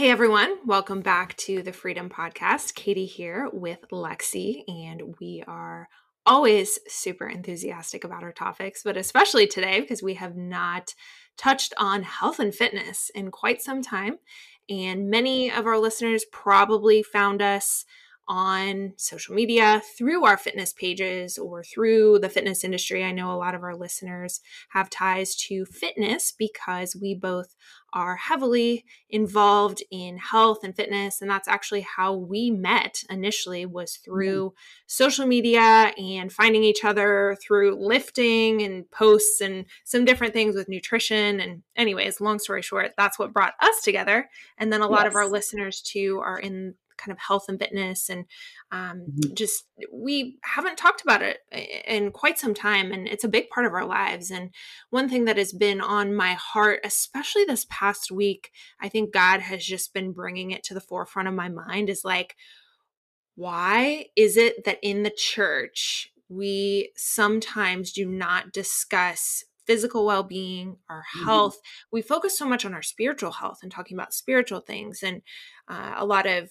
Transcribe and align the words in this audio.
Hey 0.00 0.10
everyone, 0.10 0.58
welcome 0.64 1.00
back 1.00 1.36
to 1.38 1.62
the 1.62 1.72
Freedom 1.72 2.08
Podcast. 2.08 2.74
Katie 2.74 3.06
here 3.06 3.50
with 3.52 3.80
Lexi, 3.92 4.62
and 4.68 5.16
we 5.20 5.42
are 5.46 5.88
always 6.24 6.78
super 6.86 7.26
enthusiastic 7.26 8.04
about 8.04 8.22
our 8.22 8.32
topics, 8.32 8.82
but 8.84 8.96
especially 8.96 9.46
today 9.46 9.80
because 9.80 10.02
we 10.02 10.14
have 10.14 10.36
not 10.36 10.94
touched 11.36 11.74
on 11.78 12.04
health 12.04 12.38
and 12.38 12.54
fitness 12.54 13.10
in 13.14 13.30
quite 13.30 13.60
some 13.60 13.82
time. 13.82 14.18
And 14.68 15.10
many 15.10 15.50
of 15.50 15.66
our 15.66 15.78
listeners 15.78 16.24
probably 16.30 17.02
found 17.02 17.42
us 17.42 17.84
on 18.30 18.92
social 18.96 19.34
media 19.34 19.82
through 19.98 20.24
our 20.24 20.36
fitness 20.36 20.72
pages 20.72 21.36
or 21.36 21.64
through 21.64 22.16
the 22.20 22.28
fitness 22.28 22.62
industry. 22.62 23.02
I 23.02 23.10
know 23.10 23.32
a 23.32 23.34
lot 23.34 23.56
of 23.56 23.64
our 23.64 23.74
listeners 23.74 24.40
have 24.68 24.88
ties 24.88 25.34
to 25.48 25.64
fitness 25.64 26.32
because 26.38 26.94
we 26.94 27.12
both 27.12 27.56
are 27.92 28.14
heavily 28.14 28.84
involved 29.08 29.82
in 29.90 30.16
health 30.16 30.58
and 30.62 30.76
fitness 30.76 31.20
and 31.20 31.28
that's 31.28 31.48
actually 31.48 31.80
how 31.80 32.14
we 32.14 32.52
met 32.52 33.02
initially 33.10 33.66
was 33.66 33.96
through 33.96 34.50
mm-hmm. 34.50 34.84
social 34.86 35.26
media 35.26 35.92
and 35.98 36.32
finding 36.32 36.62
each 36.62 36.84
other 36.84 37.36
through 37.42 37.74
lifting 37.84 38.62
and 38.62 38.88
posts 38.92 39.40
and 39.40 39.64
some 39.82 40.04
different 40.04 40.32
things 40.32 40.54
with 40.54 40.68
nutrition 40.68 41.40
and 41.40 41.62
anyways 41.74 42.20
long 42.20 42.38
story 42.38 42.62
short 42.62 42.92
that's 42.96 43.18
what 43.18 43.32
brought 43.32 43.54
us 43.60 43.82
together 43.82 44.30
and 44.56 44.72
then 44.72 44.82
a 44.82 44.86
lot 44.86 45.02
yes. 45.02 45.08
of 45.08 45.16
our 45.16 45.26
listeners 45.26 45.82
too 45.82 46.20
are 46.24 46.38
in 46.38 46.74
kind 47.00 47.12
of 47.12 47.18
health 47.18 47.46
and 47.48 47.58
fitness 47.58 48.08
and 48.08 48.26
um, 48.70 49.06
mm-hmm. 49.08 49.34
just 49.34 49.64
we 49.92 50.38
haven't 50.44 50.76
talked 50.76 51.02
about 51.02 51.22
it 51.22 51.38
in 51.86 52.10
quite 52.10 52.38
some 52.38 52.54
time 52.54 52.92
and 52.92 53.08
it's 53.08 53.24
a 53.24 53.28
big 53.28 53.48
part 53.50 53.66
of 53.66 53.72
our 53.72 53.86
lives 53.86 54.30
and 54.30 54.50
one 54.90 55.08
thing 55.08 55.24
that 55.24 55.38
has 55.38 55.52
been 55.52 55.80
on 55.80 56.14
my 56.14 56.34
heart 56.34 56.80
especially 56.84 57.44
this 57.44 57.66
past 57.70 58.10
week 58.10 58.50
i 58.80 58.88
think 58.88 59.12
god 59.12 59.40
has 59.40 59.64
just 59.64 59.94
been 59.94 60.12
bringing 60.12 60.50
it 60.50 60.62
to 60.62 60.74
the 60.74 60.80
forefront 60.80 61.28
of 61.28 61.34
my 61.34 61.48
mind 61.48 61.88
is 61.88 62.04
like 62.04 62.36
why 63.34 64.06
is 64.16 64.36
it 64.36 64.64
that 64.64 64.78
in 64.82 65.02
the 65.02 65.14
church 65.16 66.12
we 66.28 66.92
sometimes 66.96 67.92
do 67.92 68.06
not 68.06 68.52
discuss 68.52 69.44
physical 69.70 70.04
well 70.04 70.24
being, 70.24 70.76
our 70.88 71.04
mm-hmm. 71.14 71.24
health. 71.26 71.54
Mm-hmm. 71.54 71.88
We 71.92 72.02
focus 72.02 72.36
so 72.36 72.48
much 72.48 72.64
on 72.64 72.74
our 72.74 72.82
spiritual 72.82 73.30
health 73.30 73.60
and 73.62 73.70
talking 73.70 73.96
about 73.96 74.12
spiritual 74.12 74.60
things. 74.60 75.02
And 75.02 75.22
uh, 75.68 75.94
a 75.96 76.04
lot 76.04 76.26
of 76.26 76.50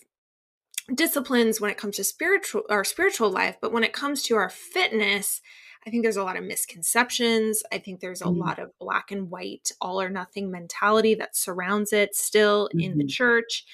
disciplines 0.95 1.61
when 1.61 1.71
it 1.71 1.77
comes 1.77 1.97
to 1.97 2.03
spiritual 2.03 2.63
our 2.69 2.83
spiritual 2.83 3.29
life 3.29 3.57
but 3.61 3.71
when 3.71 3.83
it 3.83 3.93
comes 3.93 4.23
to 4.23 4.35
our 4.35 4.49
fitness 4.49 5.41
i 5.85 5.89
think 5.89 6.03
there's 6.03 6.17
a 6.17 6.23
lot 6.23 6.37
of 6.37 6.43
misconceptions 6.43 7.61
i 7.71 7.77
think 7.77 7.99
there's 7.99 8.21
a 8.21 8.25
mm-hmm. 8.25 8.41
lot 8.41 8.59
of 8.59 8.71
black 8.79 9.11
and 9.11 9.29
white 9.29 9.71
all 9.81 10.01
or 10.01 10.09
nothing 10.09 10.51
mentality 10.51 11.13
that 11.13 11.35
surrounds 11.35 11.93
it 11.93 12.15
still 12.15 12.67
mm-hmm. 12.69 12.79
in 12.79 12.97
the 12.97 13.03
mm-hmm. 13.03 13.09
church 13.09 13.65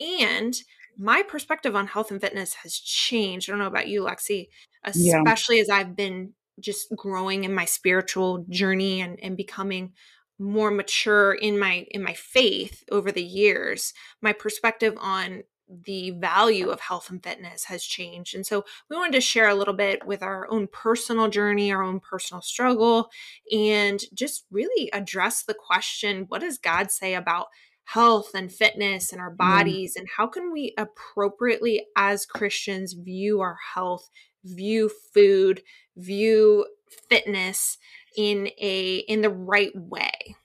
and 0.00 0.54
my 0.96 1.22
perspective 1.22 1.74
on 1.74 1.86
health 1.86 2.10
and 2.10 2.20
fitness 2.20 2.54
has 2.54 2.74
changed 2.74 3.48
i 3.48 3.52
don't 3.52 3.60
know 3.60 3.66
about 3.66 3.88
you 3.88 4.02
lexi 4.02 4.48
especially 4.84 5.56
yeah. 5.56 5.62
as 5.62 5.70
i've 5.70 5.94
been 5.94 6.32
just 6.60 6.86
growing 6.96 7.44
in 7.44 7.54
my 7.54 7.64
spiritual 7.64 8.44
journey 8.48 9.00
and, 9.00 9.18
and 9.22 9.36
becoming 9.36 9.92
more 10.38 10.70
mature 10.70 11.32
in 11.32 11.58
my 11.58 11.86
in 11.90 12.02
my 12.02 12.12
faith 12.12 12.82
over 12.90 13.12
the 13.12 13.22
years 13.22 13.92
my 14.20 14.32
perspective 14.32 14.94
on 15.00 15.42
the 15.68 16.10
value 16.10 16.68
of 16.68 16.80
health 16.80 17.10
and 17.10 17.22
fitness 17.22 17.64
has 17.64 17.82
changed. 17.82 18.34
And 18.34 18.46
so 18.46 18.64
we 18.88 18.96
wanted 18.96 19.14
to 19.14 19.20
share 19.20 19.48
a 19.48 19.54
little 19.54 19.74
bit 19.74 20.06
with 20.06 20.22
our 20.22 20.46
own 20.50 20.68
personal 20.68 21.28
journey, 21.28 21.72
our 21.72 21.82
own 21.82 22.00
personal 22.00 22.42
struggle, 22.42 23.10
and 23.50 24.00
just 24.14 24.44
really 24.50 24.90
address 24.92 25.42
the 25.42 25.54
question 25.54 26.26
what 26.28 26.40
does 26.40 26.58
God 26.58 26.90
say 26.90 27.14
about 27.14 27.46
health 27.84 28.30
and 28.34 28.52
fitness 28.52 29.12
and 29.12 29.20
our 29.20 29.30
bodies? 29.30 29.94
Mm. 29.94 30.00
And 30.00 30.08
how 30.16 30.26
can 30.26 30.52
we 30.52 30.74
appropriately, 30.76 31.86
as 31.96 32.26
Christians, 32.26 32.92
view 32.92 33.40
our 33.40 33.58
health, 33.74 34.10
view 34.44 34.90
food, 35.12 35.62
view 35.96 36.66
fitness 37.08 37.78
in 38.16 38.48
a 38.58 38.96
in 39.08 39.22
the 39.22 39.30
right 39.30 39.72
way? 39.74 40.36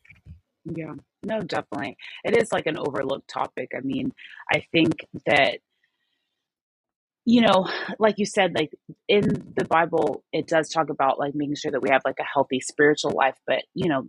Yeah. 0.66 0.96
No, 1.24 1.42
definitely. 1.42 1.98
It 2.24 2.38
is 2.38 2.52
like 2.52 2.66
an 2.66 2.78
overlooked 2.78 3.28
topic. 3.28 3.72
I 3.76 3.82
mean, 3.82 4.14
I 4.52 4.64
think 4.72 5.06
that, 5.26 5.60
you 7.26 7.42
know, 7.42 7.70
like 8.00 8.16
you 8.18 8.26
said, 8.26 8.56
like 8.56 8.72
in 9.08 9.54
the 9.56 9.66
Bible, 9.66 10.24
it 10.32 10.48
does 10.48 10.70
talk 10.70 10.90
about 10.90 11.20
like 11.20 11.36
making 11.36 11.56
sure 11.56 11.72
that 11.72 11.82
we 11.82 11.90
have 11.90 12.02
like 12.06 12.20
a 12.20 12.24
healthy 12.24 12.62
spiritual 12.62 13.12
life, 13.12 13.36
but, 13.46 13.64
you 13.74 13.90
know, 13.90 14.08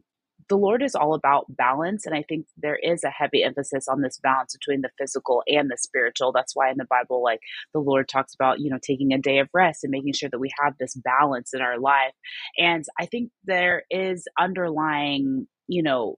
the 0.48 0.56
Lord 0.56 0.82
is 0.82 0.94
all 0.94 1.14
about 1.14 1.44
balance. 1.48 2.06
And 2.06 2.14
I 2.14 2.24
think 2.28 2.46
there 2.56 2.78
is 2.80 3.04
a 3.04 3.10
heavy 3.10 3.42
emphasis 3.42 3.86
on 3.88 4.00
this 4.00 4.18
balance 4.22 4.56
between 4.56 4.80
the 4.80 4.90
physical 4.98 5.42
and 5.46 5.68
the 5.70 5.76
spiritual. 5.76 6.32
That's 6.32 6.56
why 6.56 6.70
in 6.70 6.76
the 6.76 6.86
Bible, 6.88 7.22
like 7.22 7.40
the 7.74 7.80
Lord 7.80 8.08
talks 8.08 8.34
about, 8.34 8.60
you 8.60 8.70
know, 8.70 8.78
taking 8.82 9.12
a 9.12 9.18
day 9.18 9.38
of 9.38 9.48
rest 9.52 9.84
and 9.84 9.90
making 9.90 10.14
sure 10.14 10.28
that 10.30 10.40
we 10.40 10.50
have 10.62 10.74
this 10.78 10.94
balance 10.94 11.52
in 11.54 11.60
our 11.60 11.78
life. 11.78 12.14
And 12.58 12.84
I 12.98 13.06
think 13.06 13.30
there 13.44 13.84
is 13.90 14.26
underlying, 14.38 15.46
you 15.68 15.82
know, 15.82 16.16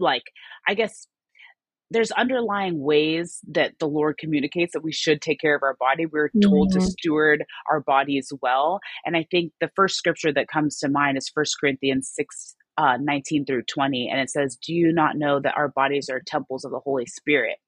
like 0.00 0.24
i 0.68 0.74
guess 0.74 1.06
there's 1.90 2.12
underlying 2.12 2.80
ways 2.80 3.40
that 3.48 3.72
the 3.80 3.88
Lord 3.88 4.16
communicates 4.16 4.74
that 4.74 4.84
we 4.84 4.92
should 4.92 5.20
take 5.20 5.40
care 5.40 5.56
of 5.56 5.62
our 5.64 5.74
body. 5.74 6.06
We're 6.06 6.30
told 6.40 6.70
mm-hmm. 6.70 6.78
to 6.78 6.86
steward 6.86 7.44
our 7.68 7.80
bodies 7.80 8.32
well. 8.40 8.78
And 9.04 9.16
I 9.16 9.26
think 9.28 9.52
the 9.60 9.70
first 9.74 9.96
scripture 9.96 10.32
that 10.32 10.46
comes 10.46 10.78
to 10.78 10.88
mind 10.88 11.18
is 11.18 11.28
First 11.28 11.56
Corinthians 11.58 12.10
6 12.14 12.54
uh, 12.78 12.96
19 13.00 13.44
through 13.44 13.64
20. 13.64 14.08
And 14.08 14.20
it 14.20 14.30
says, 14.30 14.56
Do 14.64 14.72
you 14.72 14.92
not 14.92 15.16
know 15.16 15.40
that 15.40 15.56
our 15.56 15.68
bodies 15.68 16.08
are 16.08 16.22
temples 16.24 16.64
of 16.64 16.70
the 16.70 16.78
Holy 16.78 17.06
Spirit? 17.06 17.58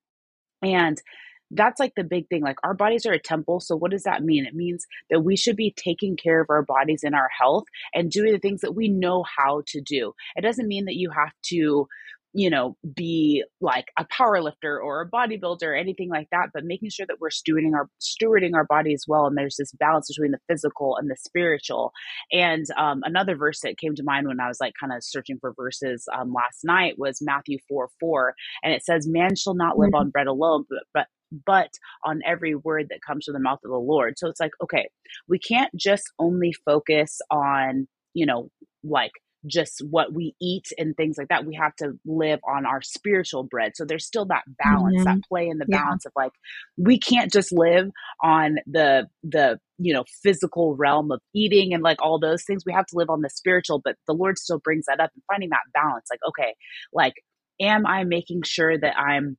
And 0.63 1.03
that's 1.51 1.79
like 1.79 1.93
the 1.97 2.05
big 2.05 2.29
thing. 2.29 2.43
Like 2.43 2.57
our 2.65 2.75
bodies 2.75 3.05
are 3.05 3.13
a 3.13 3.21
temple. 3.21 3.61
So 3.61 3.77
what 3.77 3.91
does 3.91 4.05
that 4.05 4.23
mean? 4.23 4.47
It 4.47 4.55
means 4.55 4.87
that 5.11 5.21
we 5.21 5.37
should 5.37 5.57
be 5.57 5.75
taking 5.77 6.17
care 6.17 6.41
of 6.41 6.49
our 6.49 6.63
bodies 6.63 7.03
and 7.03 7.15
our 7.15 7.29
health 7.39 7.65
and 7.93 8.11
doing 8.11 8.33
the 8.33 8.39
things 8.39 8.63
that 8.63 8.75
we 8.75 8.89
know 8.89 9.25
how 9.37 9.63
to 9.67 9.81
do. 9.81 10.15
It 10.35 10.41
doesn't 10.43 10.69
mean 10.69 10.87
that 10.87 10.97
you 10.97 11.11
have 11.11 11.33
to 11.51 11.89
you 12.35 12.49
know, 12.49 12.77
be 12.95 13.45
like 13.61 13.87
a 13.99 14.07
power 14.07 14.41
lifter 14.43 14.81
or 14.81 15.03
a 15.03 15.11
bodybuilder 15.11 15.65
or 15.65 15.75
anything 15.75 16.09
like 16.09 16.29
that, 16.33 16.49
but 16.55 16.65
making 16.65 16.91
sure 16.91 17.07
that 17.07 17.21
we're 17.21 17.29
stewarding 17.29 17.75
our 17.75 17.89
stewarding 18.01 18.55
our 18.55 18.65
body 18.65 18.95
as 18.95 19.05
well. 19.07 19.27
And 19.27 19.37
there's 19.37 19.57
this 19.57 19.73
balance 19.73 20.09
between 20.09 20.33
the 20.33 20.39
physical 20.49 20.97
and 20.97 21.11
the 21.11 21.17
spiritual. 21.17 21.93
And 22.33 22.65
um, 22.79 23.03
another 23.05 23.37
verse 23.37 23.61
that 23.61 23.79
came 23.79 23.95
to 23.95 24.03
mind 24.03 24.29
when 24.29 24.41
I 24.41 24.49
was 24.49 24.61
like 24.61 24.73
kind 24.81 24.93
of 24.93 25.05
searching 25.05 25.39
for 25.41 25.53
verses 25.53 26.09
um, 26.17 26.33
last 26.33 26.65
night 26.65 26.99
was 26.99 27.21
Matthew 27.21 27.59
4 27.69 27.89
4. 28.01 28.35
And 28.63 28.73
it 28.73 28.85
says, 28.85 29.07
Man 29.07 29.37
shall 29.37 29.55
not 29.55 29.79
live 29.79 29.95
on 29.95 30.11
bread 30.11 30.27
alone, 30.27 30.65
but, 30.71 30.85
but 30.95 31.07
but 31.47 31.71
on 32.05 32.21
every 32.27 32.55
word 32.55 32.89
that 32.91 33.01
comes 33.01 33.25
from 33.25 33.33
the 33.33 33.41
mouth 33.41 33.61
of 33.65 33.71
the 33.71 33.77
Lord. 33.79 34.19
So 34.19 34.29
it's 34.29 34.41
like, 34.41 34.53
okay, 34.63 34.89
we 35.29 35.39
can't 35.39 35.75
just 35.75 36.05
only 36.19 36.53
focus 36.53 37.21
on, 37.31 37.89
you 38.13 38.27
know, 38.27 38.51
like 38.85 39.13
just 39.47 39.83
what 39.91 40.13
we 40.13 40.35
eat 40.41 40.69
and 40.79 40.97
things 40.97 41.17
like 41.19 41.29
that. 41.29 41.45
We 41.45 41.57
have 41.57 41.75
to 41.77 41.99
live 42.05 42.41
on 42.49 42.67
our 42.67 42.83
spiritual 42.83 43.43
bread. 43.43 43.73
So 43.75 43.85
there's 43.85 44.07
still 44.07 44.27
that 44.27 44.45
balance, 44.59 44.97
mm-hmm. 44.97 45.05
that 45.05 45.29
play 45.29 45.49
in 45.49 45.59
the 45.59 45.67
balance 45.67 46.05
yeah. 46.05 46.09
of 46.09 46.13
like 46.17 46.33
we 46.77 46.99
can't 46.99 47.33
just 47.33 47.53
live 47.53 47.91
on 48.23 48.57
the 48.67 49.09
the 49.23 49.59
you 49.79 49.93
know 49.93 50.05
physical 50.23 50.77
realm 50.77 51.11
of 51.11 51.21
eating 51.35 51.75
and 51.75 51.83
like 51.83 52.01
all 52.03 52.19
those 52.19 52.45
things. 52.45 52.65
We 52.65 52.73
have 52.73 52.87
to 52.87 52.97
live 52.97 53.11
on 53.11 53.23
the 53.23 53.31
spiritual, 53.31 53.81
but 53.85 53.97
the 54.07 54.15
Lord 54.15 54.39
still 54.39 54.59
brings 54.59 54.87
that 54.87 55.01
up 55.01 55.11
and 55.15 55.23
finding 55.27 55.51
that 55.51 55.61
balance. 55.75 56.07
Like, 56.11 56.21
okay, 56.29 56.55
like 56.93 57.15
am 57.61 57.87
I 57.87 58.05
making 58.05 58.43
sure 58.43 58.77
that 58.77 58.97
I'm 58.99 59.37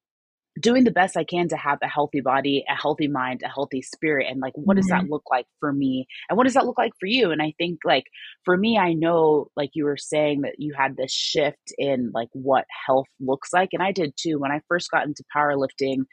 doing 0.59 0.83
the 0.83 0.91
best 0.91 1.17
I 1.17 1.23
can 1.23 1.47
to 1.49 1.57
have 1.57 1.79
a 1.81 1.87
healthy 1.87 2.21
body, 2.21 2.63
a 2.69 2.79
healthy 2.79 3.07
mind, 3.07 3.41
a 3.43 3.49
healthy 3.49 3.81
spirit. 3.81 4.27
And 4.29 4.39
like, 4.39 4.53
what 4.55 4.75
mm-hmm. 4.75 4.81
does 4.81 4.87
that 4.87 5.01
mm-hmm. 5.03 5.13
look 5.13 5.23
like 5.29 5.47
for 5.59 5.73
me? 5.73 6.07
And 6.29 6.37
what 6.37 6.43
does 6.43 6.53
that 6.53 6.65
look 6.65 6.77
like 6.77 6.93
for 6.99 7.07
you? 7.07 7.31
And 7.31 7.41
I 7.41 7.53
think 7.57 7.79
like 7.83 8.05
for 8.45 8.55
me, 8.55 8.77
I 8.77 8.93
know 8.93 9.47
like 9.55 9.71
you 9.73 9.85
were 9.85 9.97
saying 9.97 10.41
that 10.41 10.55
you 10.59 10.73
had 10.77 10.95
this 10.95 11.11
shift 11.11 11.73
in 11.77 12.11
like 12.13 12.29
what 12.33 12.65
health 12.85 13.07
looks 13.19 13.51
like. 13.51 13.69
And 13.73 13.81
I 13.81 13.91
did 13.91 14.13
too. 14.15 14.39
When 14.39 14.51
I 14.51 14.61
first 14.67 14.91
got 14.91 15.05
into 15.05 15.23
powerlifting, 15.35 16.05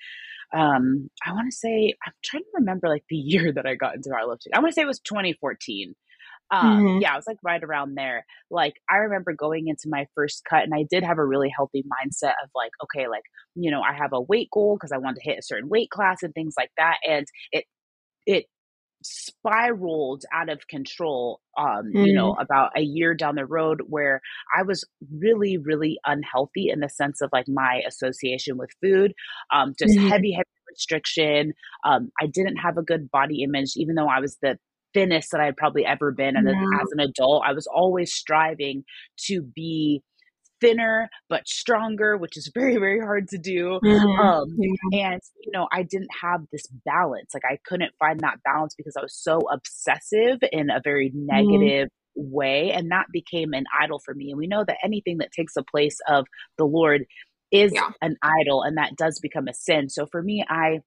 um, 0.53 1.11
I 1.25 1.33
want 1.33 1.51
to 1.51 1.57
say, 1.57 1.95
I'm 2.05 2.13
trying 2.25 2.43
to 2.43 2.51
remember 2.55 2.89
like 2.89 3.05
the 3.09 3.17
year 3.17 3.53
that 3.53 3.67
I 3.67 3.75
got 3.75 3.95
into 3.95 4.11
powerlifting. 4.11 4.55
I 4.55 4.61
want 4.61 4.71
to 4.71 4.75
say 4.75 4.83
it 4.83 4.87
was 4.87 5.01
2014. 5.01 5.95
Um, 6.51 6.85
mm-hmm. 6.85 7.03
yeah, 7.03 7.13
I 7.13 7.17
was 7.17 7.27
like 7.27 7.39
right 7.43 7.63
around 7.63 7.95
there. 7.95 8.25
Like 8.51 8.75
I 8.91 8.97
remember 8.97 9.33
going 9.33 9.69
into 9.69 9.85
my 9.87 10.07
first 10.15 10.43
cut 10.49 10.65
and 10.65 10.75
I 10.75 10.85
did 10.91 11.05
have 11.05 11.19
a 11.19 11.25
really 11.25 11.51
healthy 11.55 11.83
mindset 11.83 12.35
of 12.43 12.51
like, 12.55 12.73
okay, 12.85 13.09
like, 13.09 13.23
you 13.55 13.71
know, 13.71 13.83
I 13.83 13.95
have 13.95 14.13
a 14.13 14.21
weight 14.21 14.49
goal 14.53 14.77
because 14.77 14.93
I 14.93 14.99
want 14.99 15.17
to 15.17 15.23
hit 15.23 15.39
a 15.39 15.43
certain 15.43 15.69
weight 15.69 15.91
class 15.91 16.23
and 16.23 16.35
things 16.35 16.55
like 16.59 16.71
that. 16.77 16.97
And 17.09 17.27
it 17.53 17.65
it 18.27 18.47
spiraled 19.03 20.25
out 20.33 20.51
of 20.51 20.67
control 20.69 21.41
um 21.57 21.91
mm. 21.95 22.07
you 22.07 22.13
know 22.13 22.33
mm-hmm. 22.33 22.43
about 22.43 22.71
a 22.77 22.83
year 22.83 23.15
down 23.15 23.35
the 23.35 23.47
road 23.47 23.81
where 23.89 24.21
i 24.55 24.63
was 24.63 24.85
really 25.19 25.57
really 25.57 25.99
unhealthy 26.05 26.69
in 26.69 26.81
the 26.81 26.89
sense 26.89 27.23
of 27.23 27.31
like 27.33 27.47
my 27.49 27.81
association 27.89 28.59
with 28.59 28.69
food 28.83 29.15
um 29.55 29.73
just 29.79 29.97
mm. 29.97 30.07
heavy 30.07 30.33
heavy 30.33 30.45
restriction 30.69 31.55
um 31.87 32.11
i 32.21 32.27
didn't 32.27 32.57
have 32.57 32.77
a 32.77 32.83
good 32.83 33.11
body 33.11 33.43
image 33.43 33.73
even 33.77 33.95
though 33.95 34.07
i 34.07 34.21
was 34.21 34.37
the 34.43 34.59
thinnest 34.95 35.31
that 35.33 35.41
I 35.41 35.47
had 35.47 35.57
probably 35.57 35.85
ever 35.85 36.13
been. 36.13 36.37
And 36.37 36.47
yeah. 36.47 36.81
as 36.81 36.89
an 36.93 37.01
adult, 37.01 37.45
I 37.47 37.53
was 37.53 37.67
always 37.67 38.13
striving 38.13 38.85
to 39.27 39.43
be 39.43 40.03
thinner 40.61 41.09
but 41.29 41.49
stronger, 41.49 42.17
which 42.17 42.37
is 42.37 42.51
very, 42.55 42.77
very 42.77 43.01
hard 43.01 43.29
to 43.29 43.39
do. 43.39 43.81
Mm-hmm. 43.83 44.21
Um, 44.21 44.49
yeah. 44.93 45.13
And, 45.13 45.21
you 45.45 45.53
know, 45.53 45.69
I 45.73 45.83
didn't 45.83 46.11
have 46.21 46.43
this 46.53 46.67
balance. 46.85 47.31
Like, 47.35 47.45
I 47.49 47.59
couldn't 47.65 47.93
find 47.99 48.21
that 48.21 48.43
balance 48.45 48.75
because 48.77 48.97
I 48.97 49.03
was 49.03 49.15
so 49.15 49.41
obsessive 49.51 50.39
in 50.53 50.71
a 50.71 50.81
very 50.83 51.11
mm-hmm. 51.11 51.27
negative 51.27 51.89
mm-hmm. 51.89 52.33
way. 52.33 52.73
And 52.73 52.91
that 52.91 53.07
became 53.13 53.53
an 53.55 53.65
idol 53.81 54.01
for 54.05 54.15
me. 54.15 54.31
And 54.31 54.39
we 54.39 54.47
know 54.47 54.65
that 54.65 54.79
anything 54.85 55.19
that 55.19 55.33
takes 55.33 55.55
the 55.55 55.65
place 55.65 55.99
of 56.09 56.27
the 56.59 56.65
Lord 56.65 57.05
is 57.51 57.73
yeah. 57.75 57.91
an 58.01 58.17
idol 58.23 58.63
and 58.63 58.77
that 58.77 58.97
does 58.97 59.19
become 59.21 59.49
a 59.49 59.55
sin. 59.55 59.89
So 59.89 60.07
for 60.07 60.23
me, 60.23 60.45
I 60.49 60.81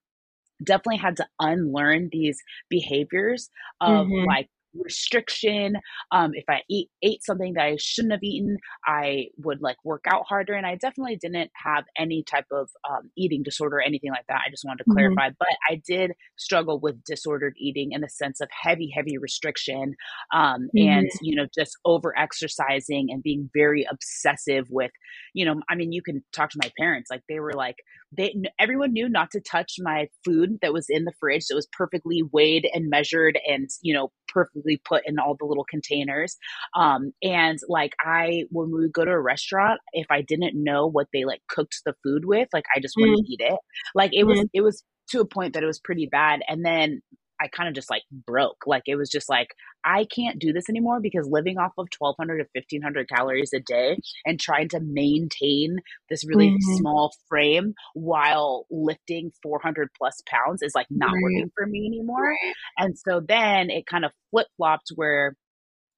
definitely 0.63 0.97
had 0.97 1.17
to 1.17 1.27
unlearn 1.39 2.09
these 2.11 2.41
behaviors 2.69 3.49
of 3.81 4.07
mm-hmm. 4.07 4.27
like 4.27 4.49
restriction. 4.75 5.75
Um, 6.11 6.31
if 6.33 6.45
I 6.49 6.61
eat 6.69 6.89
ate 7.01 7.23
something 7.23 7.53
that 7.53 7.63
I 7.63 7.77
shouldn't 7.79 8.13
have 8.13 8.23
eaten, 8.23 8.57
I 8.85 9.27
would 9.37 9.61
like 9.61 9.77
work 9.83 10.05
out 10.07 10.25
harder. 10.27 10.53
And 10.53 10.65
I 10.65 10.75
definitely 10.75 11.17
didn't 11.17 11.51
have 11.55 11.85
any 11.97 12.23
type 12.23 12.45
of 12.51 12.69
um, 12.89 13.11
eating 13.17 13.43
disorder 13.43 13.77
or 13.77 13.81
anything 13.81 14.11
like 14.11 14.25
that. 14.27 14.41
I 14.45 14.49
just 14.49 14.63
wanted 14.65 14.83
to 14.83 14.89
mm-hmm. 14.89 14.97
clarify. 14.97 15.29
But 15.37 15.55
I 15.69 15.81
did 15.87 16.13
struggle 16.37 16.79
with 16.79 17.03
disordered 17.03 17.55
eating 17.57 17.91
in 17.91 18.01
the 18.01 18.09
sense 18.09 18.41
of 18.41 18.49
heavy, 18.51 18.91
heavy 18.93 19.17
restriction, 19.17 19.95
um, 20.33 20.67
mm-hmm. 20.75 20.89
and 20.89 21.09
you 21.21 21.35
know 21.35 21.47
just 21.55 21.77
over 21.85 22.17
exercising 22.17 23.07
and 23.09 23.23
being 23.23 23.49
very 23.53 23.85
obsessive 23.89 24.67
with, 24.69 24.91
you 25.33 25.45
know, 25.45 25.61
I 25.69 25.75
mean, 25.75 25.91
you 25.91 26.01
can 26.01 26.23
talk 26.33 26.49
to 26.51 26.59
my 26.61 26.71
parents. 26.77 27.09
Like 27.09 27.21
they 27.27 27.39
were 27.39 27.53
like 27.53 27.77
they 28.17 28.35
everyone 28.59 28.93
knew 28.93 29.09
not 29.09 29.31
to 29.31 29.39
touch 29.39 29.75
my 29.79 30.07
food 30.23 30.57
that 30.61 30.73
was 30.73 30.87
in 30.89 31.05
the 31.05 31.13
fridge 31.19 31.45
that 31.47 31.55
was 31.55 31.67
perfectly 31.71 32.23
weighed 32.31 32.67
and 32.73 32.89
measured 32.89 33.39
and 33.47 33.69
you 33.81 33.93
know 33.93 34.11
perfectly 34.33 34.81
put 34.83 35.03
in 35.05 35.19
all 35.19 35.35
the 35.39 35.45
little 35.45 35.65
containers 35.65 36.37
um 36.75 37.11
and 37.21 37.59
like 37.67 37.93
i 38.01 38.43
when 38.49 38.71
we 38.71 38.81
would 38.81 38.93
go 38.93 39.05
to 39.05 39.11
a 39.11 39.19
restaurant 39.19 39.79
if 39.93 40.07
i 40.09 40.21
didn't 40.21 40.61
know 40.61 40.87
what 40.87 41.07
they 41.13 41.25
like 41.25 41.41
cooked 41.49 41.81
the 41.85 41.93
food 42.03 42.25
with 42.25 42.47
like 42.53 42.65
i 42.75 42.79
just 42.79 42.95
wouldn't 42.97 43.19
mm. 43.19 43.29
eat 43.29 43.41
it 43.41 43.59
like 43.95 44.11
it 44.13 44.23
was 44.23 44.39
mm. 44.39 44.49
it 44.53 44.61
was 44.61 44.83
to 45.09 45.19
a 45.19 45.25
point 45.25 45.53
that 45.53 45.63
it 45.63 45.67
was 45.67 45.79
pretty 45.79 46.07
bad 46.07 46.41
and 46.47 46.65
then 46.65 47.01
I 47.43 47.47
kind 47.47 47.67
of 47.67 47.75
just 47.75 47.89
like 47.89 48.03
broke. 48.25 48.63
Like 48.65 48.83
it 48.87 48.95
was 48.95 49.09
just 49.09 49.29
like 49.29 49.49
I 49.83 50.05
can't 50.05 50.39
do 50.39 50.53
this 50.53 50.69
anymore 50.69 51.01
because 51.01 51.27
living 51.29 51.57
off 51.57 51.73
of 51.77 51.87
1200 51.97 52.37
to 52.37 52.45
1500 52.53 53.09
calories 53.09 53.51
a 53.53 53.59
day 53.59 53.97
and 54.25 54.39
trying 54.39 54.69
to 54.69 54.79
maintain 54.79 55.77
this 56.09 56.25
really 56.25 56.51
mm-hmm. 56.51 56.77
small 56.77 57.11
frame 57.27 57.73
while 57.93 58.65
lifting 58.71 59.31
400 59.43 59.89
plus 59.97 60.21
pounds 60.25 60.61
is 60.61 60.73
like 60.73 60.87
not 60.89 61.11
right. 61.11 61.21
working 61.21 61.51
for 61.55 61.65
me 61.67 61.85
anymore. 61.85 62.33
And 62.77 62.97
so 62.97 63.19
then 63.19 63.69
it 63.69 63.85
kind 63.85 64.05
of 64.05 64.11
flip-flopped 64.31 64.91
where 64.95 65.35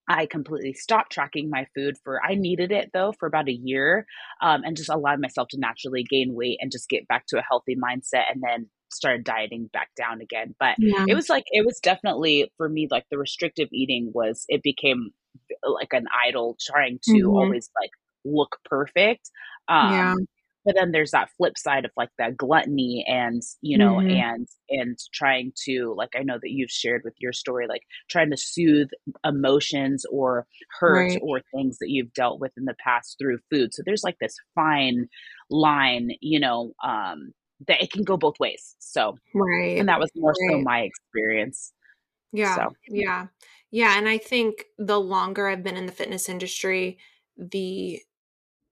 I 0.07 0.27
completely 0.27 0.74
stopped 0.74 1.12
tracking 1.12 1.50
my 1.50 1.65
food 1.75 1.95
for, 2.03 2.19
I 2.24 2.36
needed 2.36 2.71
it 2.71 2.92
though 2.94 3.13
for 3.19 3.27
about 3.27 3.50
a 3.50 3.53
year 3.53 4.06
um, 4.42 4.63
and 4.63 4.77
just 4.77 4.89
allowed 4.89 5.19
myself 5.19 5.47
to 5.50 5.59
naturally 5.59 6.03
gain 6.03 6.33
weight 6.33 6.57
and 6.62 6.71
just 6.71 6.89
get 6.89 7.07
back 7.07 7.25
to 7.27 7.39
a 7.39 7.45
healthy 7.47 7.75
mindset 7.75 8.25
and 8.31 8.42
then 8.42 8.69
started 8.95 9.24
dieting 9.24 9.69
back 9.71 9.89
down 9.97 10.21
again. 10.21 10.56
But 10.59 10.75
yeah. 10.80 11.06
it 11.07 11.15
was 11.15 11.30
like, 11.30 11.44
it 11.47 11.65
was 11.65 11.80
definitely 11.81 12.51
for 12.57 12.69
me, 12.69 12.88
like 12.89 13.06
the 13.09 13.18
restrictive 13.18 13.69
eating 13.71 14.12
was, 14.13 14.45
it 14.47 14.63
became 14.63 15.12
like 15.63 15.94
an 15.94 16.06
idol 16.27 16.57
trying 16.59 17.00
to 17.03 17.13
mm-hmm. 17.13 17.30
always 17.30 17.69
like 17.80 17.92
look 18.24 18.57
perfect. 18.69 19.30
Um, 19.68 19.92
yeah 19.92 20.15
but 20.65 20.75
then 20.75 20.92
there's 20.92 21.12
that 21.12 21.30
flip 21.38 21.57
side 21.57 21.86
of 21.86 21.92
like 21.95 22.09
that 22.18 22.36
gluttony 22.36 23.06
and 23.07 23.42
you 23.62 23.77
know 23.77 23.95
mm-hmm. 23.95 24.09
and 24.09 24.47
and 24.69 24.97
trying 25.13 25.53
to 25.63 25.94
like 25.95 26.09
i 26.18 26.24
know 26.24 26.38
that 26.42 26.51
you've 26.51 26.71
shared 26.71 27.01
with 27.06 27.13
your 27.19 27.31
story 27.31 27.68
like 27.68 27.83
trying 28.09 28.31
to 28.31 28.38
soothe 28.38 28.89
emotions 29.24 30.06
or 30.12 30.47
hurt 30.80 31.12
right. 31.12 31.19
or 31.21 31.42
things 31.53 31.77
that 31.77 31.89
you've 31.89 32.12
dealt 32.13 32.39
with 32.42 32.51
in 32.57 32.65
the 32.65 32.75
past 32.83 33.15
through 33.18 33.38
food 33.51 33.74
so 33.74 33.83
there's 33.86 34.03
like 34.03 34.18
this 34.19 34.36
fine 34.56 35.07
line 35.50 36.09
you 36.19 36.39
know 36.39 36.74
um 36.83 37.31
that 37.68 37.81
it 37.81 37.92
can 37.92 38.04
go 38.04 38.18
both 38.18 38.40
ways 38.40 38.75
so 38.80 39.18
right 39.34 39.78
and 39.78 39.88
that 39.90 40.00
was 40.00 40.10
more 40.16 40.31
right. 40.31 40.52
so 40.52 40.62
my 40.62 40.81
experience 40.81 41.74
yeah 42.31 42.56
so. 42.56 42.74
yeah 42.88 43.28
yeah 43.72 43.98
and 43.98 44.10
i 44.10 44.18
think 44.18 44.66
the 44.78 45.00
longer 45.00 45.48
i've 45.48 45.63
been 45.63 45.78
in 45.78 45.86
the 45.86 45.92
fitness 45.92 46.28
industry 46.28 46.98
the 47.38 48.00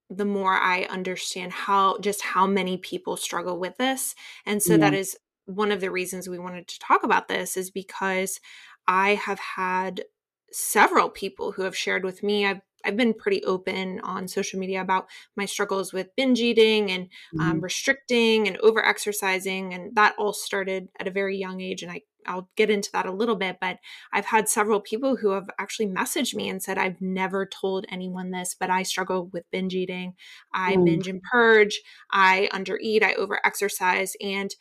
the 0.09 0.25
more 0.25 0.53
I 0.53 0.83
understand 0.83 1.51
how 1.51 1.97
just 1.99 2.21
how 2.21 2.45
many 2.45 2.77
people 2.77 3.17
struggle 3.17 3.59
with 3.59 3.77
this. 3.77 4.15
And 4.45 4.61
so 4.61 4.73
yeah. 4.73 4.77
that 4.79 4.93
mm-hmm. 4.93 4.99
is 4.99 5.17
one 5.45 5.71
of 5.71 5.81
the 5.81 5.91
reasons 5.91 6.29
we 6.29 6.39
wanted 6.39 6.67
to 6.67 6.79
talk 6.79 7.03
about 7.03 7.27
this 7.27 7.57
is 7.57 7.69
because 7.69 8.39
I 8.87 9.15
have 9.15 9.39
had 9.39 10.03
several 10.51 11.09
people 11.09 11.53
who 11.53 11.63
have 11.63 11.75
shared 11.75 12.03
with 12.03 12.23
me. 12.23 12.45
I've 12.45 12.61
I've 12.83 12.97
been 12.97 13.13
pretty 13.13 13.43
open 13.43 13.99
on 14.01 14.27
social 14.27 14.59
media 14.59 14.81
about 14.81 15.07
my 15.35 15.45
struggles 15.45 15.93
with 15.93 16.15
binge 16.15 16.41
eating 16.41 16.91
and 16.91 17.03
um, 17.03 17.39
mm-hmm. 17.39 17.51
um, 17.51 17.61
restricting 17.61 18.47
and 18.47 18.57
over 18.57 18.83
exercising, 18.85 19.73
and 19.73 19.95
that 19.95 20.15
all 20.17 20.33
started 20.33 20.89
at 20.99 21.07
a 21.07 21.11
very 21.11 21.37
young 21.37 21.61
age. 21.61 21.83
And 21.83 21.91
I 21.91 22.01
I'll 22.25 22.49
get 22.55 22.69
into 22.69 22.89
that 22.93 23.05
a 23.05 23.11
little 23.11 23.35
bit, 23.35 23.57
but 23.59 23.77
I've 24.11 24.25
had 24.25 24.49
several 24.49 24.79
people 24.79 25.17
who 25.17 25.31
have 25.31 25.49
actually 25.59 25.87
messaged 25.87 26.35
me 26.35 26.49
and 26.49 26.61
said, 26.61 26.77
I've 26.77 27.01
never 27.01 27.45
told 27.45 27.85
anyone 27.89 28.31
this, 28.31 28.55
but 28.57 28.69
I 28.69 28.83
struggle 28.83 29.29
with 29.33 29.49
binge 29.51 29.73
eating. 29.73 30.13
I 30.53 30.75
mm. 30.75 30.85
binge 30.85 31.07
and 31.07 31.21
purge. 31.21 31.81
I 32.11 32.49
undereat. 32.53 33.03
I 33.03 33.13
over 33.15 33.39
exercise. 33.45 34.15
And 34.21 34.53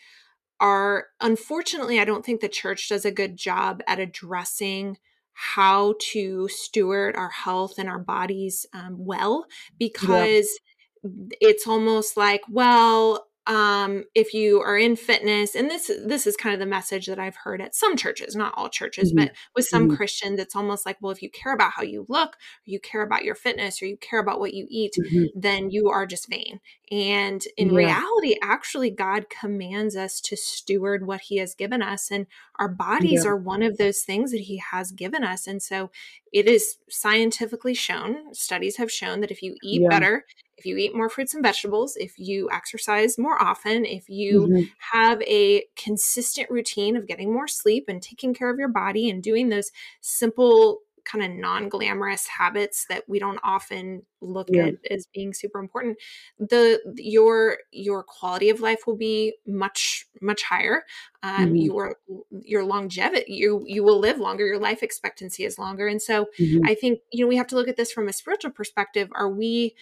are 0.61 1.07
unfortunately, 1.21 1.99
I 1.99 2.05
don't 2.05 2.25
think 2.25 2.41
the 2.41 2.49
church 2.49 2.89
does 2.89 3.05
a 3.05 3.11
good 3.11 3.37
job 3.37 3.83
at 3.87 3.99
addressing 3.99 4.99
how 5.35 5.95
to 5.99 6.49
steward 6.49 7.17
our 7.17 7.31
health 7.31 7.75
and 7.79 7.89
our 7.89 7.99
bodies 7.99 8.67
um, 8.73 8.97
well 8.99 9.47
because 9.79 10.59
yeah. 11.05 11.11
it's 11.41 11.67
almost 11.67 12.17
like, 12.17 12.43
well, 12.51 13.27
um, 13.47 14.05
if 14.15 14.35
you 14.35 14.61
are 14.61 14.79
in 14.79 14.95
fitness 14.95 15.57
and 15.57 15.69
this 15.69 15.91
this 16.07 16.27
is 16.27 16.37
kind 16.37 16.55
of 16.55 16.61
the 16.61 16.67
message 16.67 17.07
that 17.07 17.19
i've 17.19 17.37
heard 17.37 17.61
at 17.61 17.75
some 17.75 17.97
churches 17.97 18.37
not 18.37 18.55
all 18.57 18.69
churches 18.69 19.13
mm-hmm. 19.13 19.27
but 19.27 19.33
with 19.57 19.67
some 19.67 19.89
mm-hmm. 19.89 19.97
christians 19.97 20.39
it's 20.39 20.55
almost 20.55 20.87
like 20.87 20.97
well 21.01 21.11
if 21.11 21.23
you 21.23 21.31
care 21.31 21.53
about 21.53 21.73
how 21.73 21.83
you 21.83 22.07
look 22.09 22.35
or 22.35 22.67
you 22.67 22.79
care 22.79 23.03
about 23.03 23.25
your 23.25 23.35
fitness 23.35 23.83
or 23.83 23.87
you 23.87 23.97
care 23.97 24.21
about 24.21 24.39
what 24.39 24.55
you 24.55 24.67
eat 24.71 24.95
mm-hmm. 24.97 25.25
then 25.35 25.71
you 25.71 25.89
are 25.89 26.07
just 26.07 26.29
vain 26.31 26.61
and 26.93 27.45
in 27.57 27.71
yeah. 27.71 27.77
reality 27.77 28.37
actually 28.43 28.91
god 28.91 29.29
commands 29.29 29.97
us 29.97 30.21
to 30.21 30.37
steward 30.37 31.05
what 31.05 31.23
he 31.23 31.39
has 31.39 31.55
given 31.55 31.83
us 31.83 32.13
and 32.13 32.27
our 32.61 32.69
bodies 32.69 33.25
yeah. 33.25 33.31
are 33.31 33.37
one 33.37 33.63
of 33.63 33.77
those 33.77 34.03
things 34.03 34.31
that 34.31 34.43
he 34.43 34.59
has 34.59 34.93
given 34.93 35.25
us 35.25 35.49
and 35.49 35.61
so 35.61 35.91
it 36.33 36.47
is 36.47 36.77
scientifically 36.89 37.75
shown 37.75 38.33
studies 38.33 38.77
have 38.77 38.91
shown 38.91 39.21
that 39.21 39.33
if 39.33 39.43
you 39.43 39.57
eat 39.65 39.83
yeah. 39.83 39.89
better 39.89 40.25
if 40.63 40.67
you 40.67 40.77
eat 40.77 40.95
more 40.95 41.09
fruits 41.09 41.35
and 41.35 41.43
vegetables, 41.43 41.97
if 41.97 42.21
you 42.21 42.49
exercise 42.53 43.19
more 43.19 43.43
often, 43.43 43.85
if 43.85 44.09
you 44.09 44.43
mm-hmm. 44.43 44.63
have 44.93 45.21
a 45.23 45.65
consistent 45.75 46.49
routine 46.51 46.97
of 46.97 47.09
getting 47.09 47.33
more 47.33 47.49
sleep 47.49 47.87
and 47.89 48.01
taking 48.01 48.33
care 48.33 48.49
of 48.49 48.61
your 48.61 48.69
body 48.69 49.11
and 49.11 49.25
doing 49.25 49.49
those 49.49 49.73
simple 50.01 50.83
kind 51.05 51.25
of 51.25 51.33
non-glamorous 51.33 52.29
habits 52.29 52.87
that 52.89 53.03
we 53.09 53.19
don't 53.19 53.41
often 53.43 54.03
look 54.21 54.49
yeah. 54.53 54.67
at 54.67 54.75
as 54.89 55.05
being 55.13 55.35
super 55.35 55.59
important 55.59 55.99
the 56.39 56.79
your 56.95 57.59
your 57.73 58.05
quality 58.05 58.51
of 58.51 58.61
life 58.61 58.87
will 58.87 58.97
be 58.97 59.35
much 59.45 60.07
much 60.21 60.45
higher 60.45 60.85
um, 61.25 61.47
mm-hmm. 61.47 61.57
your 61.57 61.97
your 62.31 62.65
longevity 62.65 63.25
you 63.33 63.65
you 63.67 63.83
will 63.83 63.99
live 63.99 64.19
longer 64.19 64.47
your 64.47 64.61
life 64.61 64.81
expectancy 64.81 65.45
is 65.45 65.59
longer 65.59 65.89
and 65.89 66.01
so 66.01 66.27
mm-hmm. 66.39 66.65
i 66.67 66.73
think 66.73 67.01
you 67.11 67.25
know 67.25 67.29
we 67.29 67.37
have 67.37 67.49
to 67.49 67.57
look 67.57 67.67
at 67.67 67.77
this 67.77 67.91
from 67.91 68.07
a 68.07 68.13
spiritual 68.13 68.53
perspective 68.53 69.09
are 69.17 69.29
we 69.29 69.75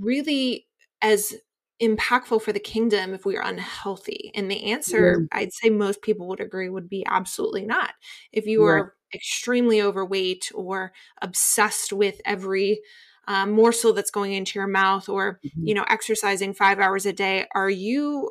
really 0.00 0.66
as 1.02 1.34
impactful 1.80 2.42
for 2.42 2.52
the 2.52 2.60
kingdom 2.60 3.14
if 3.14 3.24
we 3.24 3.36
are 3.36 3.44
unhealthy? 3.44 4.32
And 4.34 4.50
the 4.50 4.72
answer. 4.72 5.26
I'd 5.32 5.52
say 5.52 5.70
most 5.70 6.02
people 6.02 6.28
would 6.28 6.40
agree, 6.40 6.68
would 6.68 6.88
be 6.88 7.04
absolutely 7.06 7.64
not. 7.64 7.92
If 8.32 8.46
you 8.46 8.64
are 8.64 8.94
extremely 9.14 9.80
overweight 9.80 10.50
or 10.54 10.92
obsessed 11.22 11.92
with 11.92 12.20
every 12.24 12.80
um, 13.26 13.52
morsel 13.52 13.92
that's 13.92 14.10
going 14.10 14.32
into 14.32 14.58
your 14.58 14.66
mouth 14.66 15.08
or 15.08 15.38
mm-hmm. 15.44 15.66
you 15.66 15.74
know 15.74 15.84
exercising 15.88 16.54
five 16.54 16.78
hours 16.78 17.06
a 17.06 17.12
day 17.12 17.46
are 17.54 17.68
you 17.68 18.30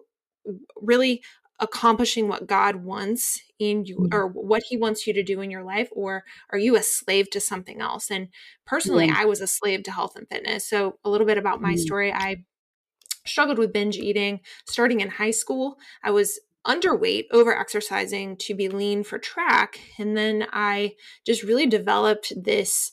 really 0.82 1.22
accomplishing 1.60 2.28
what 2.28 2.48
God 2.48 2.78
wants 2.78 3.42
in 3.58 3.86
you 3.86 3.98
mm-hmm. 3.98 4.16
or 4.16 4.28
what 4.28 4.64
he 4.70 4.78
wants 4.78 5.08
you 5.08 5.14
to 5.14 5.24
do 5.24 5.42
in 5.42 5.50
your 5.50 5.64
life 5.64 5.90
or 5.92 6.24
are 6.52 6.60
you 6.60 6.76
a 6.76 6.84
slave 6.84 7.30
to 7.32 7.40
something 7.40 7.82
else 7.82 8.12
and 8.12 8.28
personally 8.66 9.12
I 9.14 9.26
was 9.26 9.42
a 9.42 9.48
slave 9.48 9.84
to 9.84 9.92
health 9.92 10.16
and 10.16 10.28
fitness 10.30 10.70
so 10.70 11.00
a 11.04 11.10
little 11.10 11.26
bit 11.26 11.38
about 11.38 11.62
my 11.62 11.72
mm-hmm. 11.72 11.78
story 11.80 12.14
I 12.14 12.44
struggled 13.26 13.58
with 13.58 13.74
binge 13.74 13.98
eating 13.98 14.42
starting 14.68 15.00
in 15.00 15.10
high 15.10 15.32
school 15.32 15.78
I 16.04 16.12
was 16.12 16.40
underweight 16.66 17.26
over 17.32 17.58
exercising 17.58 18.38
to 18.38 18.54
be 18.54 18.70
lean 18.70 19.04
for 19.04 19.18
track 19.18 19.80
and 19.98 20.16
then 20.16 20.46
I 20.52 20.94
just 21.26 21.42
really 21.42 21.66
developed 21.66 22.34
this 22.36 22.92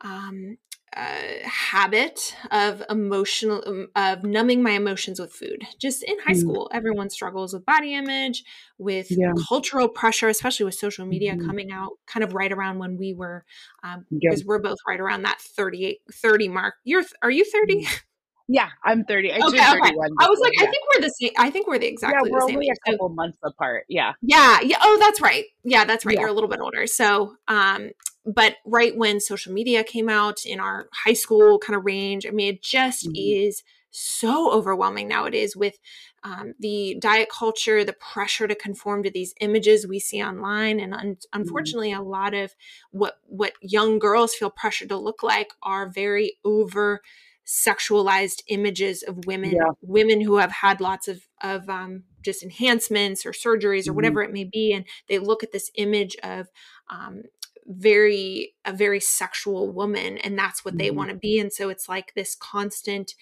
um, 0.00 0.56
uh, 0.96 1.48
habit 1.48 2.34
of 2.50 2.82
emotional 2.90 3.62
um, 3.64 3.88
of 3.94 4.24
numbing 4.24 4.60
my 4.60 4.72
emotions 4.72 5.20
with 5.20 5.32
food 5.32 5.62
just 5.78 6.02
in 6.02 6.18
high 6.18 6.32
mm. 6.32 6.40
school 6.40 6.68
everyone 6.72 7.08
struggles 7.08 7.54
with 7.54 7.64
body 7.64 7.94
image 7.94 8.42
with 8.76 9.06
yeah. 9.08 9.32
cultural 9.48 9.88
pressure 9.88 10.28
especially 10.28 10.64
with 10.64 10.74
social 10.74 11.06
media 11.06 11.34
mm-hmm. 11.34 11.46
coming 11.46 11.70
out 11.70 11.92
kind 12.08 12.24
of 12.24 12.34
right 12.34 12.50
around 12.50 12.78
when 12.78 12.98
we 12.98 13.14
were 13.14 13.44
um, 13.84 14.04
yeah. 14.10 14.30
because 14.30 14.44
we're 14.44 14.58
both 14.58 14.78
right 14.86 14.98
around 14.98 15.22
that 15.22 15.40
38 15.40 16.00
30 16.12 16.48
mark 16.48 16.74
you're 16.82 17.04
are 17.22 17.30
you 17.30 17.44
30 17.44 17.84
mm. 17.84 18.00
yeah 18.48 18.70
i'm 18.84 19.04
30 19.04 19.30
I 19.30 19.36
okay, 19.36 19.46
okay. 19.46 19.58
i 19.60 20.28
was 20.28 20.40
like 20.40 20.54
yeah. 20.58 20.64
i 20.64 20.66
think 20.66 20.84
we're 20.92 21.02
the 21.02 21.14
same 21.20 21.30
i 21.38 21.50
think 21.50 21.68
we're 21.68 21.78
the 21.78 21.86
exactly 21.86 22.28
yeah, 22.28 22.32
we're 22.32 22.40
the 22.40 22.46
same 22.48 22.56
only 22.56 22.66
age. 22.68 22.76
a 22.84 22.90
couple 22.90 23.10
months 23.10 23.38
apart 23.44 23.84
yeah 23.88 24.14
yeah 24.22 24.58
yeah 24.60 24.78
oh 24.82 24.96
that's 24.98 25.20
right 25.20 25.44
yeah 25.62 25.84
that's 25.84 26.04
right 26.04 26.18
you're 26.18 26.28
a 26.28 26.32
little 26.32 26.50
bit 26.50 26.58
older 26.58 26.88
so 26.88 27.36
um 27.46 27.90
but 28.24 28.56
right 28.64 28.96
when 28.96 29.20
social 29.20 29.52
media 29.52 29.82
came 29.82 30.08
out 30.08 30.44
in 30.44 30.60
our 30.60 30.88
high 30.92 31.14
school 31.14 31.58
kind 31.58 31.76
of 31.76 31.84
range, 31.84 32.26
I 32.26 32.30
mean, 32.30 32.54
it 32.54 32.62
just 32.62 33.06
mm-hmm. 33.06 33.14
is 33.16 33.62
so 33.90 34.52
overwhelming 34.52 35.08
nowadays 35.08 35.56
with 35.56 35.78
um, 36.22 36.54
the 36.60 36.96
diet 37.00 37.28
culture, 37.28 37.84
the 37.84 37.92
pressure 37.94 38.46
to 38.46 38.54
conform 38.54 39.02
to 39.02 39.10
these 39.10 39.34
images 39.40 39.86
we 39.86 39.98
see 39.98 40.22
online, 40.22 40.78
and 40.78 40.94
un- 40.94 41.00
mm-hmm. 41.00 41.40
unfortunately, 41.40 41.90
mm-hmm. 41.90 42.02
a 42.02 42.08
lot 42.08 42.34
of 42.34 42.54
what 42.90 43.18
what 43.26 43.54
young 43.62 43.98
girls 43.98 44.34
feel 44.34 44.50
pressured 44.50 44.90
to 44.90 44.96
look 44.96 45.22
like 45.22 45.52
are 45.62 45.88
very 45.88 46.36
over 46.44 47.00
sexualized 47.46 48.42
images 48.46 49.02
of 49.02 49.24
women, 49.26 49.52
yeah. 49.52 49.70
women 49.82 50.20
who 50.20 50.36
have 50.36 50.52
had 50.52 50.80
lots 50.80 51.08
of 51.08 51.26
of 51.42 51.68
um, 51.68 52.04
just 52.22 52.42
enhancements 52.42 53.24
or 53.24 53.32
surgeries 53.32 53.88
or 53.88 53.90
mm-hmm. 53.90 53.96
whatever 53.96 54.22
it 54.22 54.32
may 54.32 54.44
be, 54.44 54.72
and 54.72 54.84
they 55.08 55.18
look 55.18 55.42
at 55.42 55.52
this 55.52 55.70
image 55.74 56.16
of 56.22 56.48
um, 56.90 57.22
very 57.66 58.54
a 58.64 58.72
very 58.72 59.00
sexual 59.00 59.70
woman 59.70 60.18
and 60.18 60.38
that's 60.38 60.64
what 60.64 60.72
mm-hmm. 60.72 60.78
they 60.78 60.90
want 60.90 61.10
to 61.10 61.16
be 61.16 61.38
and 61.38 61.52
so 61.52 61.68
it's 61.68 61.88
like 61.88 62.12
this 62.14 62.34
constant 62.34 63.14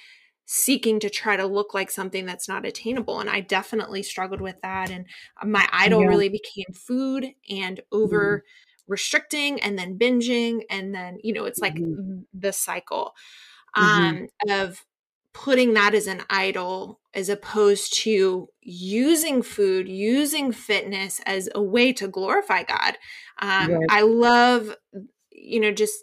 seeking 0.47 0.99
to 0.99 1.11
try 1.11 1.37
to 1.37 1.47
look 1.47 1.75
like 1.75 1.91
something 1.91 2.25
that's 2.25 2.49
not 2.49 2.65
attainable 2.65 3.21
and 3.21 3.29
i 3.29 3.41
definitely 3.41 4.03
struggled 4.03 4.41
with 4.41 4.57
that 4.63 4.91
and 4.91 5.07
uh, 5.43 5.47
my 5.47 5.69
idol 5.73 6.01
yeah. 6.01 6.07
really 6.07 6.29
became 6.29 6.73
food 6.73 7.27
and 7.51 7.81
over 7.93 8.39
mm-hmm. 8.39 8.93
restricting 8.93 9.61
and 9.61 9.79
then 9.79 9.99
binging 9.99 10.61
and 10.71 10.95
then 10.95 11.19
you 11.23 11.33
know 11.33 11.45
it's 11.45 11.61
like 11.61 11.75
mm-hmm. 11.75 12.21
the 12.33 12.53
cycle 12.53 13.15
mm-hmm. 13.77 14.07
um 14.07 14.29
of 14.49 14.85
putting 15.33 15.75
that 15.75 15.95
as 15.95 16.07
an 16.07 16.23
idol 16.31 17.01
as 17.15 17.29
opposed 17.29 17.95
to 17.95 18.49
using 18.61 19.43
food, 19.43 19.89
using 19.89 20.53
fitness 20.53 21.21
as 21.27 21.49
a 21.55 21.63
way 21.63 21.93
to 21.93 22.09
glorify 22.09 22.63
God. 22.63 22.97
Um, 23.41 23.73
right. 23.73 23.87
I 23.91 24.03
love, 24.03 24.75
you 25.31 25.61
know, 25.61 25.73
just 25.73 25.95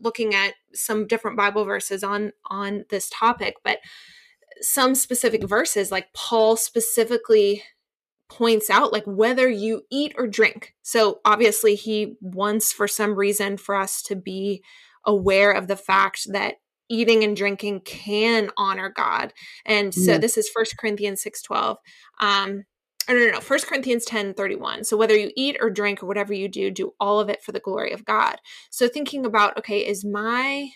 looking 0.00 0.34
at 0.34 0.54
some 0.74 1.06
different 1.06 1.36
Bible 1.36 1.64
verses 1.64 2.04
on 2.04 2.32
on 2.46 2.84
this 2.90 3.10
topic, 3.10 3.56
but 3.64 3.78
some 4.60 4.94
specific 4.94 5.46
verses, 5.48 5.90
like 5.90 6.12
Paul 6.12 6.56
specifically 6.56 7.62
points 8.28 8.70
out 8.70 8.92
like 8.92 9.04
whether 9.06 9.48
you 9.48 9.82
eat 9.90 10.14
or 10.16 10.26
drink. 10.26 10.74
So 10.82 11.20
obviously 11.24 11.74
he 11.74 12.16
wants 12.20 12.72
for 12.72 12.86
some 12.86 13.16
reason 13.16 13.56
for 13.56 13.74
us 13.74 14.02
to 14.02 14.14
be 14.14 14.62
aware 15.04 15.50
of 15.50 15.66
the 15.66 15.76
fact 15.76 16.32
that 16.32 16.54
eating 16.90 17.24
and 17.24 17.36
drinking 17.36 17.80
can 17.80 18.50
honor 18.58 18.90
God. 18.90 19.32
And 19.64 19.94
so 19.94 20.12
yeah. 20.12 20.18
this 20.18 20.36
is 20.36 20.48
First 20.48 20.76
Corinthians 20.76 21.22
6 21.22 21.40
12. 21.40 21.78
Um, 22.20 22.64
no, 23.08 23.14
no, 23.16 23.30
no, 23.30 23.40
First 23.40 23.66
Corinthians 23.66 24.04
10 24.04 24.34
31. 24.34 24.84
So 24.84 24.96
whether 24.96 25.16
you 25.16 25.30
eat 25.36 25.56
or 25.60 25.70
drink 25.70 26.02
or 26.02 26.06
whatever 26.06 26.34
you 26.34 26.48
do, 26.48 26.70
do 26.70 26.92
all 27.00 27.18
of 27.18 27.28
it 27.28 27.42
for 27.42 27.52
the 27.52 27.60
glory 27.60 27.92
of 27.92 28.04
God. 28.04 28.36
So 28.70 28.88
thinking 28.88 29.24
about, 29.24 29.56
okay, 29.56 29.86
is 29.86 30.04
my 30.04 30.68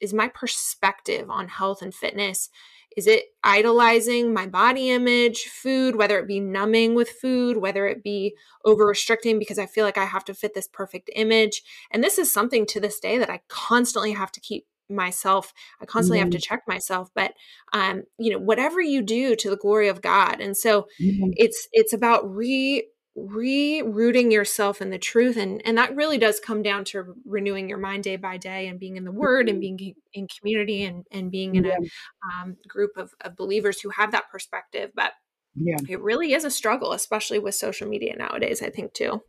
is 0.00 0.12
my 0.12 0.26
perspective 0.28 1.30
on 1.30 1.46
health 1.46 1.80
and 1.80 1.94
fitness 1.94 2.50
is 2.96 3.06
it 3.06 3.24
idolizing 3.44 4.32
my 4.32 4.46
body 4.46 4.90
image, 4.90 5.44
food, 5.44 5.96
whether 5.96 6.18
it 6.18 6.26
be 6.26 6.40
numbing 6.40 6.94
with 6.94 7.10
food, 7.10 7.56
whether 7.56 7.86
it 7.86 8.02
be 8.02 8.34
over 8.64 8.86
restricting 8.86 9.38
because 9.38 9.58
I 9.58 9.66
feel 9.66 9.84
like 9.84 9.98
I 9.98 10.04
have 10.04 10.24
to 10.26 10.34
fit 10.34 10.54
this 10.54 10.68
perfect 10.68 11.10
image? 11.14 11.62
And 11.90 12.02
this 12.02 12.18
is 12.18 12.32
something 12.32 12.66
to 12.66 12.80
this 12.80 13.00
day 13.00 13.18
that 13.18 13.30
I 13.30 13.40
constantly 13.48 14.12
have 14.12 14.32
to 14.32 14.40
keep 14.40 14.66
myself 14.88 15.54
i 15.80 15.86
constantly 15.86 16.18
mm-hmm. 16.18 16.24
have 16.24 16.30
to 16.30 16.36
mm-hmm. 16.36 16.54
check 16.54 16.62
myself 16.66 17.08
but 17.14 17.32
um 17.72 18.02
you 18.18 18.30
know 18.30 18.38
whatever 18.38 18.80
you 18.80 19.00
do 19.00 19.34
to 19.34 19.48
the 19.48 19.56
glory 19.56 19.88
of 19.88 20.02
god 20.02 20.40
and 20.40 20.56
so 20.56 20.86
mm-hmm. 21.00 21.30
it's 21.36 21.68
it's 21.72 21.94
about 21.94 22.28
re 22.34 22.86
re-rooting 23.14 24.32
yourself 24.32 24.80
in 24.80 24.88
the 24.88 24.98
truth 24.98 25.36
and 25.36 25.60
and 25.66 25.76
that 25.76 25.94
really 25.94 26.16
does 26.16 26.40
come 26.40 26.62
down 26.62 26.82
to 26.82 27.14
renewing 27.26 27.68
your 27.68 27.76
mind 27.76 28.02
day 28.02 28.16
by 28.16 28.38
day 28.38 28.68
and 28.68 28.80
being 28.80 28.96
in 28.96 29.04
the 29.04 29.12
word 29.12 29.50
and 29.50 29.56
mm-hmm. 29.62 29.76
being 29.76 29.94
in 30.14 30.26
community 30.38 30.84
and 30.84 31.04
and 31.10 31.30
being 31.30 31.54
in 31.56 31.64
yeah. 31.64 31.76
a 31.76 32.42
um, 32.42 32.56
group 32.66 32.92
of, 32.96 33.10
of 33.20 33.36
believers 33.36 33.80
who 33.80 33.90
have 33.90 34.12
that 34.12 34.30
perspective 34.30 34.90
but 34.94 35.12
yeah 35.54 35.76
it 35.90 36.00
really 36.00 36.32
is 36.32 36.44
a 36.44 36.50
struggle 36.50 36.92
especially 36.92 37.38
with 37.38 37.54
social 37.54 37.86
media 37.86 38.16
nowadays 38.16 38.62
i 38.62 38.70
think 38.70 38.94
too 38.94 39.20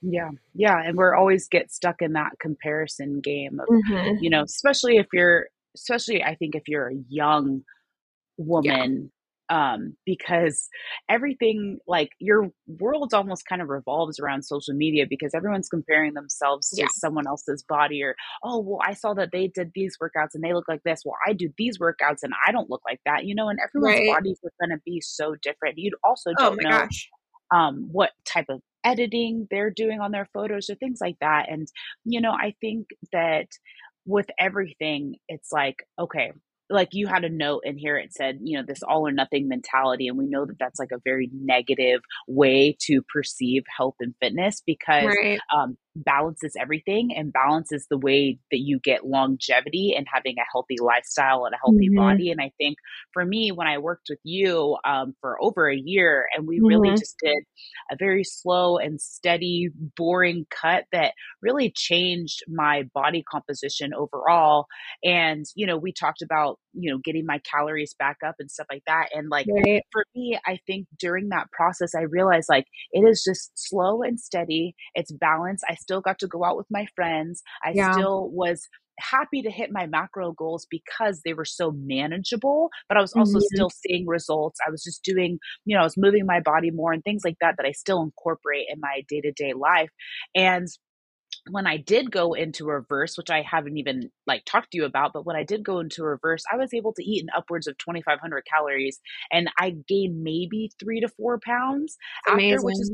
yeah 0.00 0.30
yeah 0.54 0.80
and 0.82 0.96
we're 0.96 1.14
always 1.14 1.46
get 1.46 1.70
stuck 1.70 2.00
in 2.00 2.14
that 2.14 2.32
comparison 2.40 3.20
game 3.20 3.60
of 3.60 3.68
mm-hmm. 3.68 4.16
you 4.18 4.30
know 4.30 4.44
especially 4.44 4.96
if 4.96 5.06
you're 5.12 5.48
especially 5.74 6.22
i 6.22 6.34
think 6.34 6.54
if 6.54 6.62
you're 6.68 6.88
a 6.88 7.02
young 7.10 7.60
woman 8.38 9.12
um, 9.48 9.96
because 10.04 10.68
everything 11.08 11.78
like 11.86 12.10
your 12.18 12.50
world 12.66 13.14
almost 13.14 13.46
kind 13.46 13.62
of 13.62 13.68
revolves 13.68 14.18
around 14.18 14.42
social 14.44 14.74
media 14.74 15.06
because 15.08 15.34
everyone's 15.34 15.68
comparing 15.68 16.14
themselves 16.14 16.70
to 16.70 16.86
someone 16.94 17.26
else's 17.26 17.62
body 17.62 18.02
or 18.02 18.16
oh 18.42 18.58
well 18.58 18.80
I 18.82 18.94
saw 18.94 19.14
that 19.14 19.30
they 19.32 19.48
did 19.48 19.70
these 19.74 19.96
workouts 20.02 20.34
and 20.34 20.42
they 20.42 20.52
look 20.52 20.68
like 20.68 20.82
this 20.84 21.02
well 21.04 21.16
I 21.26 21.32
do 21.32 21.50
these 21.56 21.78
workouts 21.78 22.22
and 22.22 22.32
I 22.46 22.52
don't 22.52 22.70
look 22.70 22.82
like 22.84 23.00
that 23.06 23.24
you 23.24 23.34
know 23.34 23.48
and 23.48 23.58
everyone's 23.62 24.00
right. 24.00 24.14
bodies 24.14 24.38
are 24.44 24.66
going 24.66 24.76
to 24.76 24.82
be 24.84 25.00
so 25.00 25.36
different 25.42 25.78
you'd 25.78 25.94
also 26.02 26.30
oh 26.30 26.34
don't 26.50 26.58
oh 26.64 26.68
know 26.68 26.78
gosh. 26.78 27.10
um, 27.54 27.88
what 27.92 28.10
type 28.24 28.46
of 28.48 28.60
editing 28.84 29.46
they're 29.50 29.70
doing 29.70 30.00
on 30.00 30.12
their 30.12 30.28
photos 30.32 30.70
or 30.70 30.74
things 30.76 30.98
like 31.00 31.16
that 31.20 31.46
and 31.50 31.68
you 32.04 32.20
know 32.20 32.32
I 32.32 32.54
think 32.60 32.88
that 33.12 33.46
with 34.06 34.26
everything 34.38 35.16
it's 35.28 35.52
like 35.52 35.84
okay 35.98 36.32
like 36.68 36.88
you 36.92 37.06
had 37.06 37.24
a 37.24 37.28
note 37.28 37.62
in 37.64 37.76
here 37.76 37.96
it 37.96 38.12
said 38.12 38.38
you 38.42 38.58
know 38.58 38.64
this 38.66 38.82
all 38.82 39.06
or 39.06 39.12
nothing 39.12 39.48
mentality 39.48 40.08
and 40.08 40.18
we 40.18 40.26
know 40.26 40.44
that 40.44 40.58
that's 40.58 40.78
like 40.78 40.92
a 40.92 41.00
very 41.04 41.30
negative 41.32 42.00
way 42.26 42.76
to 42.80 43.02
perceive 43.12 43.62
health 43.76 43.94
and 44.00 44.14
fitness 44.20 44.62
because 44.66 45.04
right. 45.04 45.38
um, 45.54 45.76
balance 46.04 46.42
is 46.42 46.54
everything 46.60 47.10
and 47.16 47.32
balance 47.32 47.72
is 47.72 47.86
the 47.88 47.98
way 47.98 48.38
that 48.50 48.58
you 48.58 48.78
get 48.82 49.06
longevity 49.06 49.94
and 49.96 50.06
having 50.12 50.36
a 50.38 50.44
healthy 50.52 50.76
lifestyle 50.80 51.44
and 51.44 51.54
a 51.54 51.58
healthy 51.64 51.88
mm-hmm. 51.88 51.96
body 51.96 52.30
and 52.30 52.40
i 52.40 52.50
think 52.58 52.76
for 53.12 53.24
me 53.24 53.50
when 53.50 53.66
i 53.66 53.78
worked 53.78 54.06
with 54.10 54.18
you 54.22 54.76
um, 54.84 55.14
for 55.20 55.36
over 55.42 55.68
a 55.68 55.76
year 55.76 56.26
and 56.36 56.46
we 56.46 56.56
mm-hmm. 56.56 56.66
really 56.66 56.90
just 56.90 57.16
did 57.22 57.42
a 57.90 57.96
very 57.98 58.24
slow 58.24 58.76
and 58.76 59.00
steady 59.00 59.70
boring 59.96 60.46
cut 60.50 60.84
that 60.92 61.12
really 61.40 61.72
changed 61.74 62.42
my 62.48 62.84
body 62.94 63.24
composition 63.30 63.92
overall 63.94 64.66
and 65.02 65.46
you 65.54 65.66
know 65.66 65.78
we 65.78 65.92
talked 65.92 66.22
about 66.22 66.58
you 66.74 66.90
know 66.92 66.98
getting 67.02 67.24
my 67.26 67.40
calories 67.50 67.94
back 67.98 68.18
up 68.26 68.34
and 68.38 68.50
stuff 68.50 68.66
like 68.70 68.82
that 68.86 69.08
and 69.14 69.28
like 69.30 69.46
right. 69.64 69.82
for 69.92 70.04
me 70.14 70.38
i 70.46 70.58
think 70.66 70.86
during 70.98 71.30
that 71.30 71.50
process 71.52 71.94
i 71.96 72.02
realized 72.02 72.48
like 72.48 72.66
it 72.92 73.00
is 73.00 73.24
just 73.26 73.50
slow 73.54 74.02
and 74.02 74.20
steady 74.20 74.74
it's 74.94 75.12
balance 75.12 75.62
i 75.68 75.74
still 75.86 76.00
got 76.00 76.18
to 76.18 76.26
go 76.26 76.44
out 76.44 76.56
with 76.56 76.66
my 76.70 76.86
friends 76.94 77.42
i 77.64 77.70
yeah. 77.74 77.92
still 77.92 78.28
was 78.30 78.68
happy 78.98 79.42
to 79.42 79.50
hit 79.50 79.70
my 79.70 79.86
macro 79.86 80.32
goals 80.32 80.66
because 80.70 81.20
they 81.24 81.34
were 81.34 81.44
so 81.44 81.70
manageable 81.76 82.70
but 82.88 82.96
i 82.96 83.00
was 83.00 83.12
also 83.12 83.38
mm-hmm. 83.38 83.54
still 83.54 83.70
seeing 83.70 84.06
results 84.06 84.58
i 84.66 84.70
was 84.70 84.82
just 84.82 85.02
doing 85.04 85.38
you 85.64 85.76
know 85.76 85.80
i 85.80 85.84
was 85.84 85.96
moving 85.98 86.24
my 86.26 86.40
body 86.40 86.70
more 86.70 86.92
and 86.92 87.04
things 87.04 87.22
like 87.24 87.36
that 87.40 87.54
that 87.58 87.66
i 87.66 87.72
still 87.72 88.02
incorporate 88.02 88.66
in 88.72 88.80
my 88.80 89.02
day-to-day 89.08 89.52
life 89.52 89.90
and 90.34 90.66
when 91.50 91.66
I 91.66 91.76
did 91.76 92.10
go 92.10 92.34
into 92.34 92.64
reverse, 92.64 93.16
which 93.16 93.30
I 93.30 93.42
haven't 93.42 93.78
even 93.78 94.10
like 94.26 94.44
talked 94.44 94.72
to 94.72 94.78
you 94.78 94.84
about, 94.84 95.12
but 95.12 95.24
when 95.24 95.36
I 95.36 95.44
did 95.44 95.62
go 95.62 95.78
into 95.78 96.02
reverse, 96.02 96.42
I 96.52 96.56
was 96.56 96.74
able 96.74 96.92
to 96.94 97.04
eat 97.04 97.22
in 97.22 97.28
upwards 97.36 97.66
of 97.66 97.78
2,500 97.78 98.44
calories 98.44 99.00
and 99.32 99.50
I 99.58 99.76
gained 99.86 100.22
maybe 100.22 100.70
three 100.80 101.00
to 101.00 101.08
four 101.08 101.38
pounds 101.38 101.96
Amazing. 102.28 102.54
after, 102.54 102.64
which 102.64 102.80
is, 102.80 102.92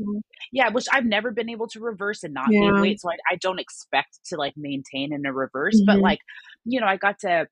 yeah, 0.51 0.69
which 0.69 0.85
I've 0.91 1.05
never 1.05 1.31
been 1.31 1.49
able 1.49 1.67
to 1.69 1.79
reverse 1.79 2.23
and 2.23 2.33
not 2.33 2.47
yeah. 2.49 2.61
gain 2.61 2.81
weight. 2.81 3.01
So 3.01 3.09
I, 3.09 3.15
I, 3.31 3.35
don't 3.37 3.59
expect 3.59 4.19
to 4.27 4.37
like 4.37 4.53
maintain 4.55 5.13
in 5.13 5.25
a 5.25 5.33
reverse, 5.33 5.75
mm-hmm. 5.75 5.85
but 5.85 5.99
like, 5.99 6.19
you 6.65 6.79
know, 6.79 6.87
I 6.87 6.97
got 6.97 7.19
to 7.19 7.47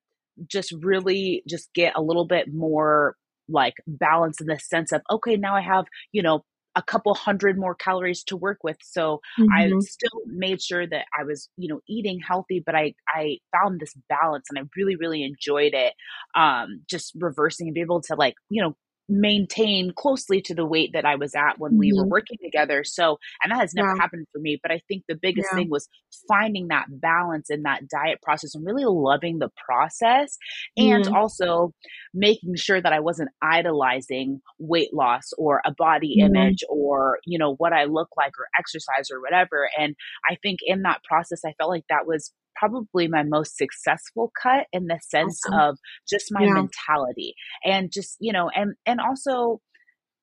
just 0.47 0.71
really 0.71 1.43
just 1.47 1.73
get 1.73 1.93
a 1.95 2.01
little 2.01 2.25
bit 2.25 2.53
more 2.53 3.15
like 3.49 3.73
balance 3.87 4.39
in 4.39 4.47
the 4.47 4.59
sense 4.59 4.91
of, 4.91 5.01
okay, 5.09 5.35
now 5.35 5.55
I 5.55 5.61
have, 5.61 5.85
you 6.11 6.21
know, 6.21 6.43
a 6.75 6.81
couple 6.81 7.13
hundred 7.13 7.57
more 7.57 7.75
calories 7.75 8.23
to 8.23 8.37
work 8.37 8.59
with 8.63 8.77
so 8.81 9.19
mm-hmm. 9.39 9.51
i 9.53 9.69
still 9.81 10.21
made 10.25 10.61
sure 10.61 10.87
that 10.87 11.05
i 11.17 11.23
was 11.23 11.49
you 11.57 11.67
know 11.67 11.81
eating 11.87 12.19
healthy 12.19 12.61
but 12.65 12.75
i 12.75 12.93
i 13.07 13.37
found 13.51 13.79
this 13.79 13.93
balance 14.09 14.45
and 14.49 14.57
i 14.59 14.61
really 14.75 14.95
really 14.95 15.23
enjoyed 15.23 15.73
it 15.73 15.93
um 16.35 16.81
just 16.89 17.11
reversing 17.15 17.67
and 17.67 17.73
be 17.73 17.81
able 17.81 18.01
to 18.01 18.15
like 18.15 18.35
you 18.49 18.61
know 18.61 18.75
maintain 19.09 19.91
closely 19.95 20.41
to 20.41 20.55
the 20.55 20.65
weight 20.65 20.91
that 20.93 21.05
I 21.05 21.15
was 21.15 21.35
at 21.35 21.59
when 21.59 21.71
mm-hmm. 21.71 21.79
we 21.79 21.93
were 21.93 22.03
mm-hmm. 22.03 22.11
working 22.11 22.37
together. 22.43 22.83
So, 22.83 23.17
and 23.43 23.51
that 23.51 23.59
has 23.59 23.73
never 23.73 23.93
yeah. 23.95 24.01
happened 24.01 24.27
for 24.31 24.39
me. 24.39 24.59
But 24.61 24.71
I 24.71 24.81
think 24.87 25.03
the 25.07 25.17
biggest 25.21 25.49
yeah. 25.51 25.59
thing 25.59 25.69
was 25.69 25.87
finding 26.27 26.69
that 26.69 26.85
balance 26.89 27.49
in 27.49 27.63
that 27.63 27.87
diet 27.87 28.21
process 28.21 28.55
and 28.55 28.65
really 28.65 28.85
loving 28.85 29.39
the 29.39 29.49
process 29.65 30.37
and 30.77 31.05
mm-hmm. 31.05 31.15
also 31.15 31.73
making 32.13 32.55
sure 32.55 32.81
that 32.81 32.93
I 32.93 32.99
wasn't 32.99 33.29
idolizing 33.41 34.41
weight 34.59 34.93
loss 34.93 35.33
or 35.37 35.61
a 35.65 35.73
body 35.77 36.17
mm-hmm. 36.19 36.35
image 36.35 36.63
or, 36.69 37.19
you 37.25 37.37
know, 37.37 37.55
what 37.55 37.73
I 37.73 37.85
look 37.85 38.09
like 38.17 38.33
or 38.39 38.47
exercise 38.57 39.09
or 39.11 39.21
whatever. 39.21 39.69
And 39.77 39.95
I 40.29 40.37
think 40.41 40.59
in 40.65 40.83
that 40.83 41.03
process, 41.03 41.41
I 41.45 41.53
felt 41.57 41.69
like 41.69 41.85
that 41.89 42.05
was 42.05 42.31
probably 42.55 43.07
my 43.07 43.23
most 43.23 43.57
successful 43.57 44.31
cut 44.41 44.67
in 44.71 44.87
the 44.87 44.99
sense 45.07 45.41
awesome. 45.47 45.59
of 45.59 45.77
just 46.09 46.27
my 46.31 46.43
yeah. 46.43 46.53
mentality 46.53 47.33
and 47.63 47.91
just 47.91 48.17
you 48.19 48.33
know 48.33 48.49
and 48.53 48.75
and 48.85 48.99
also 48.99 49.59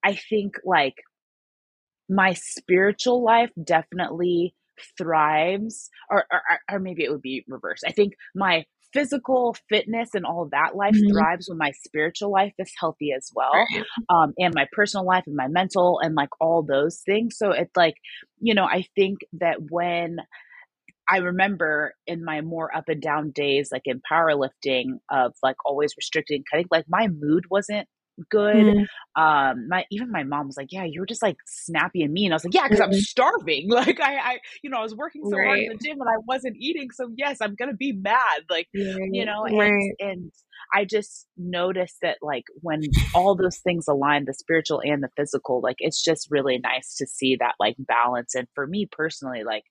i 0.04 0.14
think 0.14 0.54
like 0.64 0.94
my 2.08 2.32
spiritual 2.35 3.23
life 3.23 3.50
definitely 3.62 4.54
thrives 4.97 5.90
or, 6.11 6.25
or 6.30 6.40
or 6.70 6.78
maybe 6.78 7.04
it 7.04 7.11
would 7.11 7.23
be 7.23 7.44
reversed 7.49 7.85
i 7.87 7.92
think 7.92 8.14
my 8.35 8.64
physical 8.92 9.54
fitness 9.68 10.11
and 10.14 10.25
all 10.25 10.42
of 10.42 10.50
that 10.52 10.75
life 10.75 10.94
mm-hmm. 10.94 11.12
thrives 11.12 11.49
when 11.49 11.58
my 11.58 11.73
spiritual 11.85 12.32
life 12.32 12.54
is 12.58 12.73
healthy 12.78 13.11
as 13.14 13.30
well 13.35 13.52
um 14.08 14.32
and 14.38 14.54
my 14.54 14.66
personal 14.73 15.04
life 15.04 15.25
and 15.26 15.37
my 15.37 15.49
mental 15.49 16.00
and 16.02 16.14
like 16.14 16.30
all 16.40 16.62
those 16.62 17.02
things 17.04 17.37
so 17.37 17.50
it's 17.50 17.76
like 17.76 17.94
you 18.40 18.54
know 18.54 18.64
i 18.64 18.85
think 18.97 19.18
that 19.35 19.56
when 19.70 20.16
I 21.09 21.19
remember 21.19 21.95
in 22.07 22.25
my 22.25 22.41
more 22.41 22.75
up 22.75 22.88
and 22.88 23.00
down 23.00 23.31
days, 23.35 23.71
like 23.73 23.83
in 23.87 24.00
powerlifting, 24.11 24.99
of 25.11 25.33
like 25.43 25.57
always 25.65 25.95
restricting 25.97 26.45
cutting, 26.50 26.67
like 26.71 26.85
my 26.88 27.09
mood 27.09 27.45
wasn't 27.50 27.88
good. 28.31 28.57
Mm. 28.57 28.87
Um, 29.17 29.69
my 29.69 29.85
even 29.91 30.11
my 30.11 30.25
mom 30.25 30.47
was 30.47 30.57
like, 30.57 30.69
"Yeah, 30.71 30.85
you 30.85 31.00
were 31.00 31.07
just 31.07 31.23
like 31.23 31.37
snappy 31.47 32.03
and 32.03 32.12
mean." 32.12 32.33
I 32.33 32.37
was 32.37 32.45
like, 32.45 32.55
"Yeah, 32.55 32.65
because 32.65 32.81
mm-hmm. 32.81 32.93
I'm 32.93 33.00
starving. 33.00 33.69
Like 33.79 34.00
I, 34.00 34.17
I, 34.17 34.38
you 34.62 34.71
know, 34.71 34.79
I 34.79 34.83
was 34.83 34.95
working 34.95 35.23
so 35.25 35.37
right. 35.37 35.47
hard 35.47 35.59
in 35.61 35.69
the 35.69 35.79
gym 35.85 36.00
and 36.00 36.09
I 36.09 36.19
wasn't 36.27 36.57
eating. 36.59 36.88
So 36.93 37.11
yes, 37.17 37.38
I'm 37.41 37.55
gonna 37.55 37.75
be 37.75 37.93
mad. 37.93 38.43
Like 38.50 38.67
you 38.73 39.25
know, 39.25 39.45
and 39.45 39.59
right. 39.59 39.91
and 40.00 40.33
I 40.75 40.85
just 40.85 41.27
noticed 41.37 41.99
that 42.03 42.19
like 42.21 42.45
when 42.61 42.83
all 43.15 43.37
those 43.37 43.59
things 43.59 43.87
align, 43.88 44.25
the 44.25 44.35
spiritual 44.35 44.81
and 44.85 45.03
the 45.03 45.11
physical, 45.17 45.61
like 45.62 45.77
it's 45.79 46.03
just 46.03 46.29
really 46.31 46.59
nice 46.59 46.97
to 46.97 47.07
see 47.07 47.37
that 47.41 47.55
like 47.61 47.77
balance. 47.79 48.35
And 48.35 48.49
for 48.55 48.67
me 48.67 48.88
personally, 48.91 49.45
like 49.45 49.65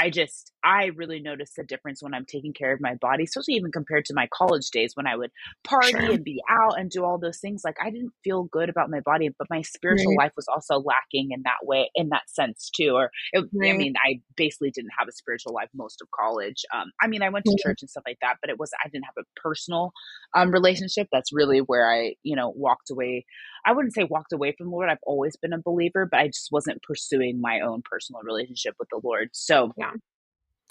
I 0.00 0.08
just, 0.08 0.52
I 0.64 0.86
really 0.96 1.20
notice 1.20 1.52
the 1.54 1.62
difference 1.62 2.02
when 2.02 2.14
I'm 2.14 2.24
taking 2.24 2.54
care 2.54 2.72
of 2.72 2.80
my 2.80 2.94
body, 2.94 3.24
especially 3.24 3.54
even 3.54 3.70
compared 3.70 4.06
to 4.06 4.14
my 4.14 4.28
college 4.32 4.70
days 4.70 4.92
when 4.94 5.06
I 5.06 5.14
would 5.14 5.30
party 5.62 5.90
sure. 5.90 6.12
and 6.12 6.24
be 6.24 6.40
out 6.48 6.78
and 6.78 6.90
do 6.90 7.04
all 7.04 7.18
those 7.18 7.38
things. 7.38 7.60
Like 7.64 7.76
I 7.84 7.90
didn't 7.90 8.12
feel 8.24 8.44
good 8.44 8.70
about 8.70 8.88
my 8.88 9.00
body, 9.00 9.28
but 9.38 9.48
my 9.50 9.60
spiritual 9.60 10.12
right. 10.12 10.24
life 10.24 10.32
was 10.36 10.48
also 10.48 10.78
lacking 10.78 11.32
in 11.32 11.42
that 11.44 11.62
way, 11.62 11.90
in 11.94 12.08
that 12.08 12.30
sense 12.30 12.70
too. 12.74 12.92
Or 12.94 13.10
it, 13.32 13.44
right. 13.52 13.74
I 13.74 13.76
mean, 13.76 13.92
I 14.02 14.20
basically 14.36 14.70
didn't 14.70 14.92
have 14.98 15.06
a 15.06 15.12
spiritual 15.12 15.52
life 15.52 15.68
most 15.74 16.00
of 16.00 16.08
college. 16.10 16.64
Um, 16.74 16.92
I 17.02 17.06
mean, 17.06 17.22
I 17.22 17.28
went 17.28 17.44
to 17.44 17.58
church 17.62 17.82
and 17.82 17.90
stuff 17.90 18.04
like 18.06 18.18
that, 18.22 18.36
but 18.40 18.48
it 18.48 18.58
was, 18.58 18.70
I 18.82 18.88
didn't 18.88 19.04
have 19.04 19.22
a 19.22 19.40
personal 19.40 19.92
um, 20.34 20.50
relationship. 20.50 21.08
That's 21.12 21.30
really 21.32 21.58
where 21.58 21.90
I, 21.90 22.14
you 22.22 22.36
know, 22.36 22.48
walked 22.56 22.90
away. 22.90 23.26
I 23.64 23.72
wouldn't 23.72 23.94
say 23.94 24.04
walked 24.04 24.32
away 24.32 24.54
from 24.56 24.66
the 24.66 24.72
Lord. 24.72 24.88
I've 24.88 24.98
always 25.02 25.36
been 25.36 25.52
a 25.52 25.58
believer, 25.58 26.06
but 26.10 26.20
I 26.20 26.26
just 26.28 26.48
wasn't 26.50 26.82
pursuing 26.82 27.40
my 27.40 27.60
own 27.60 27.82
personal 27.88 28.22
relationship 28.22 28.74
with 28.78 28.88
the 28.90 29.00
Lord. 29.02 29.30
So, 29.32 29.72
yeah 29.76 29.92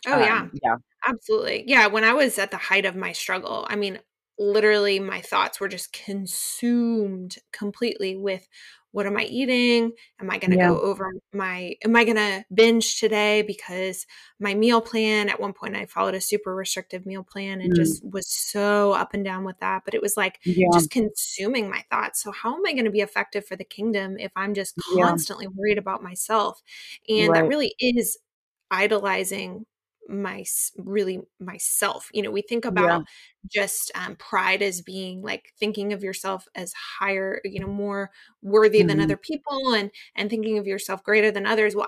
Oh 0.07 0.13
um, 0.13 0.19
yeah. 0.21 0.47
Yeah. 0.63 0.75
Absolutely. 1.07 1.63
Yeah, 1.67 1.87
when 1.87 2.03
I 2.03 2.13
was 2.13 2.37
at 2.37 2.51
the 2.51 2.57
height 2.57 2.85
of 2.85 2.95
my 2.95 3.11
struggle, 3.11 3.65
I 3.69 3.75
mean, 3.75 3.99
literally 4.37 4.99
my 4.99 5.21
thoughts 5.21 5.59
were 5.59 5.67
just 5.67 5.93
consumed 5.93 7.37
completely 7.51 8.15
with 8.15 8.47
what 8.91 9.05
am 9.05 9.17
I 9.17 9.23
eating? 9.23 9.91
Am 10.19 10.29
I 10.29 10.37
going 10.39 10.51
to 10.51 10.57
yeah. 10.57 10.69
go 10.69 10.79
over 10.79 11.11
my 11.33 11.75
am 11.83 11.95
I 11.95 12.03
going 12.03 12.17
to 12.17 12.43
binge 12.53 12.99
today 12.99 13.43
because 13.43 14.05
my 14.39 14.53
meal 14.53 14.81
plan 14.81 15.29
at 15.29 15.39
one 15.39 15.53
point 15.53 15.75
I 15.75 15.85
followed 15.85 16.15
a 16.15 16.21
super 16.21 16.55
restrictive 16.55 17.05
meal 17.05 17.23
plan 17.23 17.61
and 17.61 17.73
mm. 17.73 17.75
just 17.75 18.03
was 18.03 18.27
so 18.27 18.93
up 18.93 19.13
and 19.13 19.23
down 19.23 19.43
with 19.43 19.59
that, 19.59 19.83
but 19.85 19.93
it 19.93 20.01
was 20.01 20.17
like 20.17 20.39
yeah. 20.43 20.67
just 20.73 20.89
consuming 20.89 21.69
my 21.69 21.83
thoughts. 21.89 22.23
So 22.23 22.31
how 22.31 22.55
am 22.55 22.65
I 22.65 22.73
going 22.73 22.85
to 22.85 22.91
be 22.91 23.01
effective 23.01 23.45
for 23.45 23.55
the 23.55 23.63
kingdom 23.63 24.17
if 24.17 24.31
I'm 24.35 24.53
just 24.53 24.75
constantly 24.93 25.45
yeah. 25.45 25.55
worried 25.55 25.77
about 25.77 26.03
myself? 26.03 26.61
And 27.07 27.29
right. 27.29 27.41
that 27.41 27.47
really 27.47 27.75
is 27.79 28.17
idolizing 28.71 29.65
my 30.09 30.43
really 30.77 31.19
myself 31.39 32.09
you 32.13 32.21
know 32.21 32.31
we 32.31 32.41
think 32.41 32.65
about 32.65 33.01
yeah. 33.01 33.01
just 33.63 33.91
um, 33.95 34.15
pride 34.15 34.61
as 34.61 34.81
being 34.81 35.21
like 35.21 35.53
thinking 35.59 35.93
of 35.93 36.03
yourself 36.03 36.47
as 36.55 36.73
higher 36.73 37.39
you 37.45 37.59
know 37.59 37.67
more 37.67 38.09
worthy 38.41 38.79
mm-hmm. 38.79 38.87
than 38.87 38.99
other 38.99 39.17
people 39.17 39.73
and 39.73 39.91
and 40.15 40.29
thinking 40.29 40.57
of 40.57 40.67
yourself 40.67 41.03
greater 41.03 41.31
than 41.31 41.45
others 41.45 41.75
well 41.75 41.87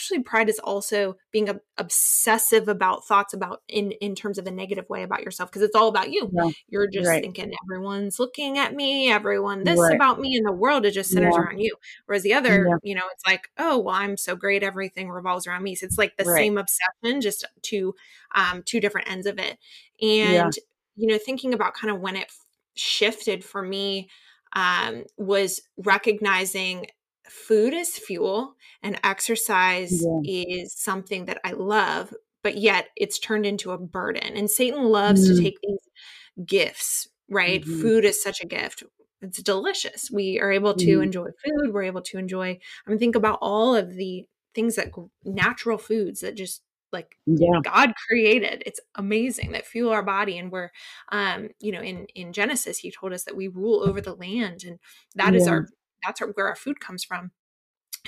actually 0.00 0.22
pride 0.22 0.48
is 0.48 0.58
also 0.60 1.14
being 1.30 1.50
obsessive 1.76 2.68
about 2.68 3.06
thoughts 3.06 3.34
about 3.34 3.60
in 3.68 3.92
in 4.00 4.14
terms 4.14 4.38
of 4.38 4.46
a 4.46 4.50
negative 4.50 4.88
way 4.88 5.02
about 5.02 5.22
yourself 5.22 5.50
because 5.50 5.60
it's 5.60 5.76
all 5.76 5.88
about 5.88 6.10
you 6.10 6.30
yeah. 6.32 6.48
you're 6.68 6.88
just 6.88 7.06
right. 7.06 7.22
thinking 7.22 7.52
everyone's 7.66 8.18
looking 8.18 8.56
at 8.56 8.74
me 8.74 9.10
everyone 9.10 9.62
this 9.62 9.78
right. 9.78 9.94
about 9.94 10.18
me 10.18 10.36
and 10.36 10.46
the 10.46 10.52
world 10.52 10.86
it 10.86 10.92
just 10.92 11.10
centers 11.10 11.34
yeah. 11.34 11.42
around 11.42 11.58
you 11.58 11.74
whereas 12.06 12.22
the 12.22 12.32
other 12.32 12.66
yeah. 12.66 12.76
you 12.82 12.94
know 12.94 13.02
it's 13.12 13.26
like 13.26 13.50
oh 13.58 13.78
well 13.78 13.94
i'm 13.94 14.16
so 14.16 14.34
great 14.34 14.62
everything 14.62 15.10
revolves 15.10 15.46
around 15.46 15.62
me 15.62 15.74
so 15.74 15.84
it's 15.84 15.98
like 15.98 16.16
the 16.16 16.24
right. 16.24 16.38
same 16.38 16.56
obsession 16.56 17.20
just 17.20 17.46
two 17.60 17.94
um 18.34 18.62
two 18.64 18.80
different 18.80 19.10
ends 19.10 19.26
of 19.26 19.38
it 19.38 19.58
and 20.00 20.54
you 20.96 21.06
know 21.06 21.18
thinking 21.18 21.52
about 21.52 21.74
kind 21.74 21.94
of 21.94 22.00
when 22.00 22.16
it 22.16 22.32
shifted 22.74 23.44
for 23.44 23.60
me 23.60 24.08
um 24.54 25.04
was 25.18 25.60
recognizing 25.76 26.86
food 27.30 27.72
is 27.74 27.96
fuel 27.96 28.56
and 28.82 28.98
exercise 29.04 30.02
yeah. 30.02 30.20
is 30.24 30.74
something 30.74 31.26
that 31.26 31.40
I 31.44 31.52
love, 31.52 32.12
but 32.42 32.56
yet 32.58 32.88
it's 32.96 33.18
turned 33.18 33.46
into 33.46 33.70
a 33.70 33.78
burden. 33.78 34.36
And 34.36 34.50
Satan 34.50 34.84
loves 34.84 35.28
mm. 35.28 35.36
to 35.36 35.42
take 35.42 35.58
these 35.62 36.46
gifts, 36.46 37.08
right? 37.28 37.62
Mm-hmm. 37.62 37.80
Food 37.80 38.04
is 38.04 38.22
such 38.22 38.40
a 38.40 38.46
gift. 38.46 38.82
It's 39.22 39.42
delicious. 39.42 40.10
We 40.10 40.40
are 40.40 40.50
able 40.50 40.74
to 40.74 40.98
mm. 40.98 41.02
enjoy 41.02 41.26
food. 41.44 41.72
We're 41.72 41.84
able 41.84 42.02
to 42.02 42.18
enjoy, 42.18 42.58
I 42.86 42.90
mean, 42.90 42.98
think 42.98 43.14
about 43.14 43.38
all 43.40 43.76
of 43.76 43.94
the 43.94 44.24
things 44.54 44.76
that 44.76 44.90
natural 45.24 45.78
foods 45.78 46.20
that 46.20 46.34
just 46.36 46.62
like 46.92 47.16
yeah. 47.26 47.60
God 47.62 47.92
created. 48.08 48.62
It's 48.66 48.80
amazing 48.96 49.52
that 49.52 49.66
fuel 49.66 49.92
our 49.92 50.02
body. 50.02 50.38
And 50.38 50.50
we're, 50.50 50.70
um, 51.12 51.50
you 51.60 51.70
know, 51.70 51.80
in, 51.80 52.06
in 52.14 52.32
Genesis, 52.32 52.78
he 52.78 52.90
told 52.90 53.12
us 53.12 53.24
that 53.24 53.36
we 53.36 53.46
rule 53.46 53.82
over 53.86 54.00
the 54.00 54.14
land 54.14 54.64
and 54.66 54.78
that 55.14 55.34
yeah. 55.34 55.38
is 55.38 55.46
our 55.46 55.68
that's 56.04 56.20
where 56.20 56.48
our 56.48 56.56
food 56.56 56.80
comes 56.80 57.04
from. 57.04 57.30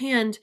And 0.02 0.38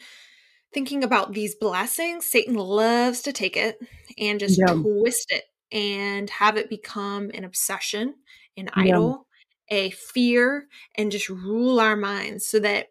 thinking 0.74 1.04
about 1.04 1.34
these 1.34 1.56
blessings, 1.56 2.26
Satan 2.26 2.56
loves 2.56 3.22
to 3.24 3.34
take 3.34 3.58
it 3.58 3.80
and 4.18 4.40
just 4.40 4.60
yeah. 4.60 4.74
twist 4.74 5.32
it 5.32 5.46
and 5.72 6.30
have 6.30 6.58
it 6.58 6.70
become 6.70 7.32
an 7.34 7.44
obsession, 7.44 8.16
an 8.58 8.70
yeah. 8.76 8.84
idol, 8.84 9.28
a 9.70 9.92
fear, 9.92 10.68
and 10.96 11.12
just 11.12 11.30
rule 11.30 11.80
our 11.80 11.96
minds 11.96 12.48
so 12.48 12.60
that 12.60 12.88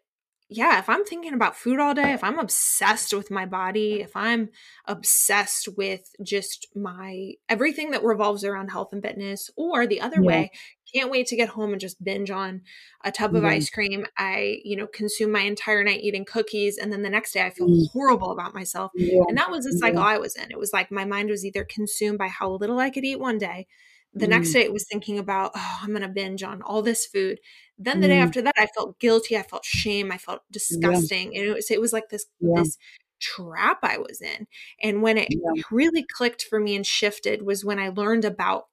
yeah, 0.51 0.79
if 0.79 0.89
I'm 0.89 1.05
thinking 1.05 1.35
about 1.35 1.55
food 1.55 1.79
all 1.79 1.93
day, 1.93 2.11
if 2.11 2.23
I'm 2.23 2.39
obsessed 2.39 3.13
with 3.13 3.29
my 3.29 3.45
body, 3.45 4.01
if 4.01 4.15
I'm 4.15 4.49
obsessed 4.87 5.69
with 5.77 6.09
just 6.23 6.65
my 6.75 7.33
everything 7.47 7.91
that 7.91 8.03
revolves 8.03 8.43
around 8.43 8.69
health 8.69 8.89
and 8.91 9.03
fitness, 9.03 9.51
or 9.55 9.85
the 9.85 10.01
other 10.01 10.19
yeah. 10.19 10.27
way, 10.27 10.51
can't 10.93 11.11
wait 11.11 11.27
to 11.27 11.35
get 11.35 11.49
home 11.49 11.71
and 11.71 11.81
just 11.81 12.03
binge 12.03 12.31
on 12.31 12.61
a 13.03 13.11
tub 13.11 13.35
of 13.35 13.45
ice 13.45 13.69
cream. 13.69 14.05
I, 14.17 14.59
you 14.63 14.75
know, 14.75 14.87
consume 14.87 15.31
my 15.31 15.41
entire 15.41 15.83
night 15.83 16.01
eating 16.01 16.25
cookies. 16.25 16.77
And 16.77 16.91
then 16.91 17.03
the 17.03 17.09
next 17.09 17.33
day 17.33 17.45
I 17.45 17.49
feel 17.49 17.67
mm. 17.67 17.89
horrible 17.91 18.31
about 18.31 18.53
myself. 18.53 18.91
Yeah. 18.95 19.23
And 19.27 19.37
that 19.37 19.51
was 19.51 19.65
the 19.65 19.77
cycle 19.77 20.01
I 20.01 20.17
was 20.17 20.35
in. 20.35 20.51
It 20.51 20.59
was 20.59 20.73
like 20.73 20.91
my 20.91 21.05
mind 21.05 21.29
was 21.29 21.45
either 21.45 21.63
consumed 21.63 22.17
by 22.17 22.27
how 22.27 22.51
little 22.51 22.79
I 22.79 22.89
could 22.89 23.05
eat 23.05 23.19
one 23.19 23.37
day. 23.37 23.67
The 24.13 24.25
mm. 24.25 24.29
next 24.29 24.53
day 24.53 24.61
it 24.61 24.73
was 24.73 24.87
thinking 24.87 25.19
about, 25.19 25.51
oh, 25.55 25.79
I'm 25.81 25.89
going 25.89 26.01
to 26.01 26.07
binge 26.07 26.43
on 26.43 26.61
all 26.61 26.81
this 26.81 27.05
food. 27.05 27.39
Then 27.77 28.01
the 28.01 28.07
mm. 28.07 28.11
day 28.11 28.19
after 28.19 28.41
that, 28.41 28.55
I 28.57 28.67
felt 28.75 28.99
guilty. 28.99 29.37
I 29.37 29.43
felt 29.43 29.65
shame. 29.65 30.11
I 30.11 30.17
felt 30.17 30.41
disgusting. 30.51 31.33
Yeah. 31.33 31.41
And 31.41 31.49
it 31.49 31.53
was, 31.55 31.71
it 31.71 31.81
was 31.81 31.93
like 31.93 32.09
this, 32.09 32.25
yeah. 32.39 32.61
this 32.61 32.77
trap 33.21 33.79
I 33.83 33.97
was 33.97 34.21
in. 34.21 34.47
And 34.81 35.01
when 35.01 35.17
it 35.17 35.27
yeah. 35.29 35.61
really 35.71 36.05
clicked 36.11 36.43
for 36.43 36.59
me 36.59 36.75
and 36.75 36.85
shifted 36.85 37.45
was 37.45 37.63
when 37.63 37.79
I 37.79 37.89
learned 37.89 38.25
about 38.25 38.65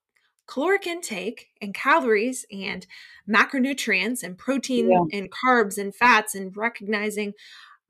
caloric 0.46 0.86
intake 0.86 1.48
and 1.60 1.74
calories 1.74 2.46
and 2.52 2.86
macronutrients 3.28 4.22
and 4.22 4.38
protein 4.38 4.90
yeah. 4.90 5.18
and 5.18 5.30
carbs 5.30 5.78
and 5.78 5.94
fats 5.94 6.34
and 6.34 6.56
recognizing 6.56 7.34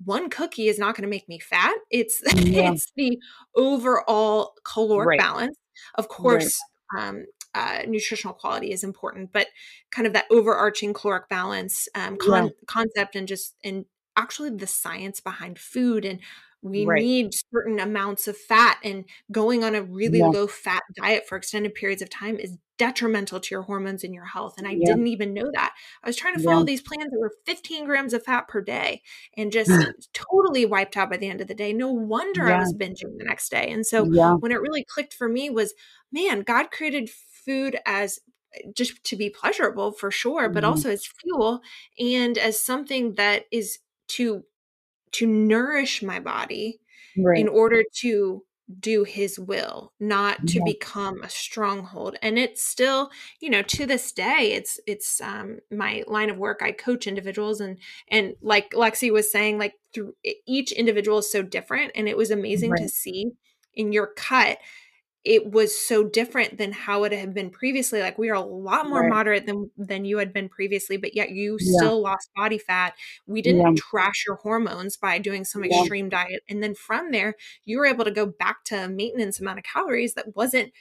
one 0.05 0.29
cookie 0.29 0.69
is 0.69 0.79
not 0.79 0.95
going 0.95 1.03
to 1.03 1.09
make 1.09 1.29
me 1.29 1.39
fat. 1.39 1.75
It's 1.91 2.23
yeah. 2.35 2.73
it's 2.73 2.93
the 2.97 3.19
overall 3.55 4.55
caloric 4.65 5.09
right. 5.09 5.19
balance. 5.19 5.57
Of 5.95 6.09
course, 6.09 6.59
right. 6.95 7.09
um, 7.09 7.25
uh, 7.55 7.83
nutritional 7.87 8.35
quality 8.35 8.73
is 8.73 8.85
important, 8.85 9.33
but 9.33 9.49
kind 9.91 10.07
of 10.07 10.13
that 10.13 10.27
overarching 10.31 10.93
caloric 10.93 11.29
balance 11.29 11.89
um, 11.95 12.17
con- 12.17 12.47
yeah. 12.47 12.51
concept 12.67 13.17
and 13.17 13.27
just 13.27 13.55
and 13.65 13.87
actually 14.17 14.51
the 14.51 14.67
science 14.67 15.21
behind 15.21 15.59
food 15.59 16.05
and 16.05 16.21
we 16.63 16.85
right. 16.85 17.03
need 17.03 17.31
certain 17.53 17.79
amounts 17.79 18.27
of 18.27 18.37
fat 18.37 18.79
and 18.83 19.05
going 19.31 19.63
on 19.63 19.75
a 19.75 19.83
really 19.83 20.19
yeah. 20.19 20.27
low 20.27 20.47
fat 20.47 20.83
diet 20.97 21.27
for 21.29 21.37
extended 21.37 21.75
periods 21.75 22.03
of 22.03 22.11
time 22.11 22.37
is 22.39 22.57
detrimental 22.79 23.41
to 23.41 23.55
your 23.55 23.63
hormones 23.63 24.05
and 24.05 24.13
your 24.13 24.25
health. 24.25 24.55
And 24.59 24.67
I 24.67 24.73
Yeah. 24.73 24.87
didn't 24.87 25.07
even 25.07 25.33
know 25.33 25.51
that. 25.55 25.75
I 26.03 26.09
was 26.09 26.17
trying 26.17 26.37
to 26.37 26.43
follow 26.43 26.61
Yeah. 26.61 26.65
these 26.67 26.83
plans 26.83 27.11
that 27.11 27.19
were 27.19 27.33
15 27.47 27.87
grams 27.87 28.13
of 28.13 28.23
fat 28.25 28.49
per 28.49 28.61
day 28.61 29.03
and 29.37 29.51
just 29.53 29.71
totally 30.13 30.67
wiped 30.67 30.97
out 30.97 31.09
by 31.11 31.17
the 31.17 31.29
end 31.29 31.41
of 31.41 31.47
the 31.47 31.55
day. 31.55 31.73
No 31.73 31.91
wonder 31.93 32.47
I 32.47 32.59
was 32.59 32.75
binging 32.75 33.17
the 33.17 33.25
next 33.25 33.51
day. 33.51 33.71
And 33.71 33.87
so 33.87 34.05
when 34.41 34.53
it 34.53 34.61
really 34.61 34.85
clicked 34.85 35.15
for 35.15 35.29
me 35.29 35.49
was, 35.49 35.73
man, 36.13 36.41
God 36.41 36.71
created 36.71 37.09
food 37.11 37.79
as 37.87 38.19
eh, 38.55 38.69
just 38.77 39.03
to 39.05 39.17
be 39.17 39.31
pleasurable 39.31 39.93
for 39.93 40.11
sure, 40.11 40.49
but 40.49 40.65
Mhm. 40.65 40.69
also 40.69 40.91
as 40.91 41.07
fuel 41.07 41.61
and 41.99 42.37
as 42.37 42.61
something 42.63 43.15
that 43.15 43.45
is 43.51 43.79
to 44.09 44.45
to 45.19 45.27
nourish 45.27 46.03
my 46.03 46.21
body 46.21 46.81
Right. 47.19 47.39
in 47.39 47.49
order 47.49 47.83
to 48.01 48.45
do 48.81 49.05
his 49.05 49.39
will 49.39 49.93
not 50.01 50.45
to 50.49 50.59
Yeah. 50.59 50.65
become 50.65 51.23
a 51.23 51.31
stronghold 51.31 52.17
and 52.21 52.37
it's 52.37 52.63
still 52.65 53.11
you 53.39 53.49
know 53.49 53.63
to 53.63 53.87
this 53.87 54.11
day 54.11 54.53
it's 54.55 54.81
it's 54.89 55.21
um 55.21 55.61
my 55.71 56.03
line 56.09 56.31
of 56.31 56.37
work 56.37 56.63
i 56.63 56.73
coach 56.73 57.07
individuals 57.07 57.61
and 57.61 57.79
and 58.09 58.35
like 58.43 58.71
lexi 58.73 59.13
was 59.13 59.31
saying 59.31 59.57
like 59.57 59.75
through 59.95 60.15
each 60.47 60.73
individual 60.73 61.19
is 61.19 61.31
so 61.31 61.43
different 61.43 61.93
and 61.95 62.09
it 62.09 62.17
was 62.17 62.33
amazing 62.33 62.75
to 62.75 62.89
see 62.89 63.31
in 63.73 63.93
your 63.93 64.09
cut 64.17 64.59
it 65.27 65.51
was 65.51 65.77
so 65.77 66.05
different 66.05 66.57
than 66.57 66.73
how 66.73 67.03
it 67.05 67.13
had 67.13 67.35
been 67.35 67.51
previously 67.51 68.01
like 68.01 68.17
we 68.17 68.31
are 68.31 68.35
a 68.37 68.41
lot 68.41 68.89
more 68.89 69.03
Right. 69.03 69.11
moderate 69.11 69.45
than 69.47 69.71
than 69.77 70.05
you 70.05 70.19
had 70.19 70.33
been 70.33 70.49
previously 70.49 70.97
but 70.97 71.15
yet 71.17 71.31
you 71.31 71.59
Yeah. 71.59 71.73
still 71.77 72.01
lost 72.01 72.31
body 72.37 72.59
fat 72.59 72.95
we 73.27 73.43
didn't 73.43 73.63
Yeah. 73.63 73.73
trash 73.77 74.25
your 74.27 74.37
hormones 74.37 74.97
by 74.97 75.19
doing 75.19 75.45
some 75.45 75.65
Yeah. 75.65 75.85
extreme 75.85 76.09
diet 76.09 76.43
and 76.49 76.63
then 76.63 76.75
from 76.75 77.11
there 77.11 77.35
you 77.65 77.79
were 77.79 77.87
able 77.87 78.05
to 78.05 78.11
go 78.13 78.27
back 78.27 78.65
to 78.65 78.85
a 78.85 78.89
maintenance 78.89 79.41
amount 79.41 79.59
of 79.59 79.65
calories 79.65 80.15
that 80.15 80.37
wasn't 80.37 80.73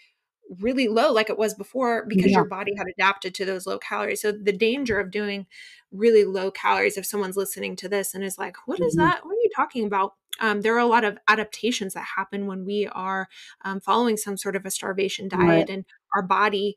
really 0.61 0.87
low 0.87 1.11
like 1.11 1.29
it 1.31 1.37
was 1.39 1.55
before 1.55 2.05
because 2.07 2.31
Yeah. 2.31 2.35
your 2.35 2.45
body 2.45 2.71
had 2.77 2.85
adapted 2.87 3.33
to 3.33 3.45
those 3.45 3.65
low 3.65 3.79
calories 3.79 4.21
so 4.21 4.31
the 4.31 4.51
danger 4.53 4.99
of 4.99 5.09
doing 5.09 5.47
really 5.91 6.23
low 6.23 6.51
calories 6.51 6.97
if 6.97 7.05
someone's 7.05 7.37
listening 7.37 7.75
to 7.75 7.89
this 7.89 8.13
and 8.13 8.23
is 8.23 8.37
like 8.37 8.55
what 8.67 8.79
is 8.81 8.93
Mhm. 8.93 8.99
that 8.99 9.25
what 9.25 9.31
are 9.31 9.34
you 9.34 9.34
talking 9.55 9.85
about 9.85 10.13
um, 10.41 10.61
there 10.61 10.75
are 10.75 10.79
a 10.79 10.85
lot 10.85 11.05
of 11.05 11.17
adaptations 11.29 11.93
that 11.93 12.05
happen 12.17 12.45
when 12.45 12.65
we 12.65 12.87
are 12.91 13.29
um, 13.63 13.79
following 13.79 14.17
some 14.17 14.37
sort 14.37 14.55
of 14.57 14.65
a 14.65 14.71
starvation 14.71 15.29
diet 15.29 15.47
Right. 15.47 15.69
and 15.69 15.85
our 16.13 16.21
body 16.23 16.75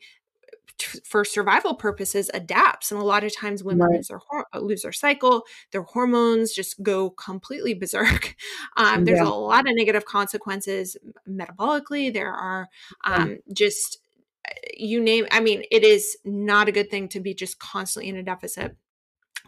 t- 0.79 1.01
for 1.05 1.25
survival 1.25 1.75
purposes 1.75 2.31
adapts 2.35 2.93
and 2.93 3.01
a 3.01 3.05
lot 3.05 3.25
of 3.25 3.35
times 3.37 3.65
women 3.65 3.89
Right. 3.89 3.97
lose 3.97 4.09
their 4.09 4.19
hor- 4.19 4.47
uh, 4.55 4.61
lose 4.61 4.83
their 4.83 4.93
cycle 4.93 5.45
their 5.73 5.83
hormones 5.83 6.53
just 6.53 6.83
go 6.83 7.11
completely 7.11 7.75
berserk 7.75 8.37
um, 8.77 9.05
there's 9.05 9.19
Yeah. 9.19 9.29
a 9.29 9.31
lot 9.31 9.69
of 9.69 9.75
negative 9.75 10.05
consequences 10.05 10.97
metabolically 11.29 12.13
there 12.13 12.33
are 12.33 12.69
um, 13.05 13.39
just 13.53 13.99
uh, 14.49 14.53
you 14.77 15.01
name 15.01 15.27
i 15.31 15.41
mean 15.41 15.63
it 15.71 15.85
is 15.85 16.17
not 16.25 16.69
a 16.69 16.73
good 16.73 16.91
thing 16.91 17.09
to 17.09 17.21
be 17.21 17.35
just 17.35 17.59
constantly 17.59 18.09
in 18.09 18.17
a 18.17 18.23
deficit 18.23 18.77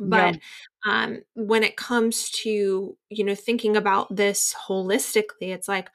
Yeah. 0.05 0.33
but 0.33 0.39
um, 0.87 1.21
when 1.35 1.63
it 1.63 1.77
comes 1.77 2.31
to 2.31 2.97
you 3.11 3.25
know 3.25 3.35
thinking 3.35 3.77
about 3.77 4.15
this 4.15 4.55
holistically 4.69 5.49
it's 5.55 5.69
like 5.69 5.91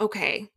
okay 0.00 0.48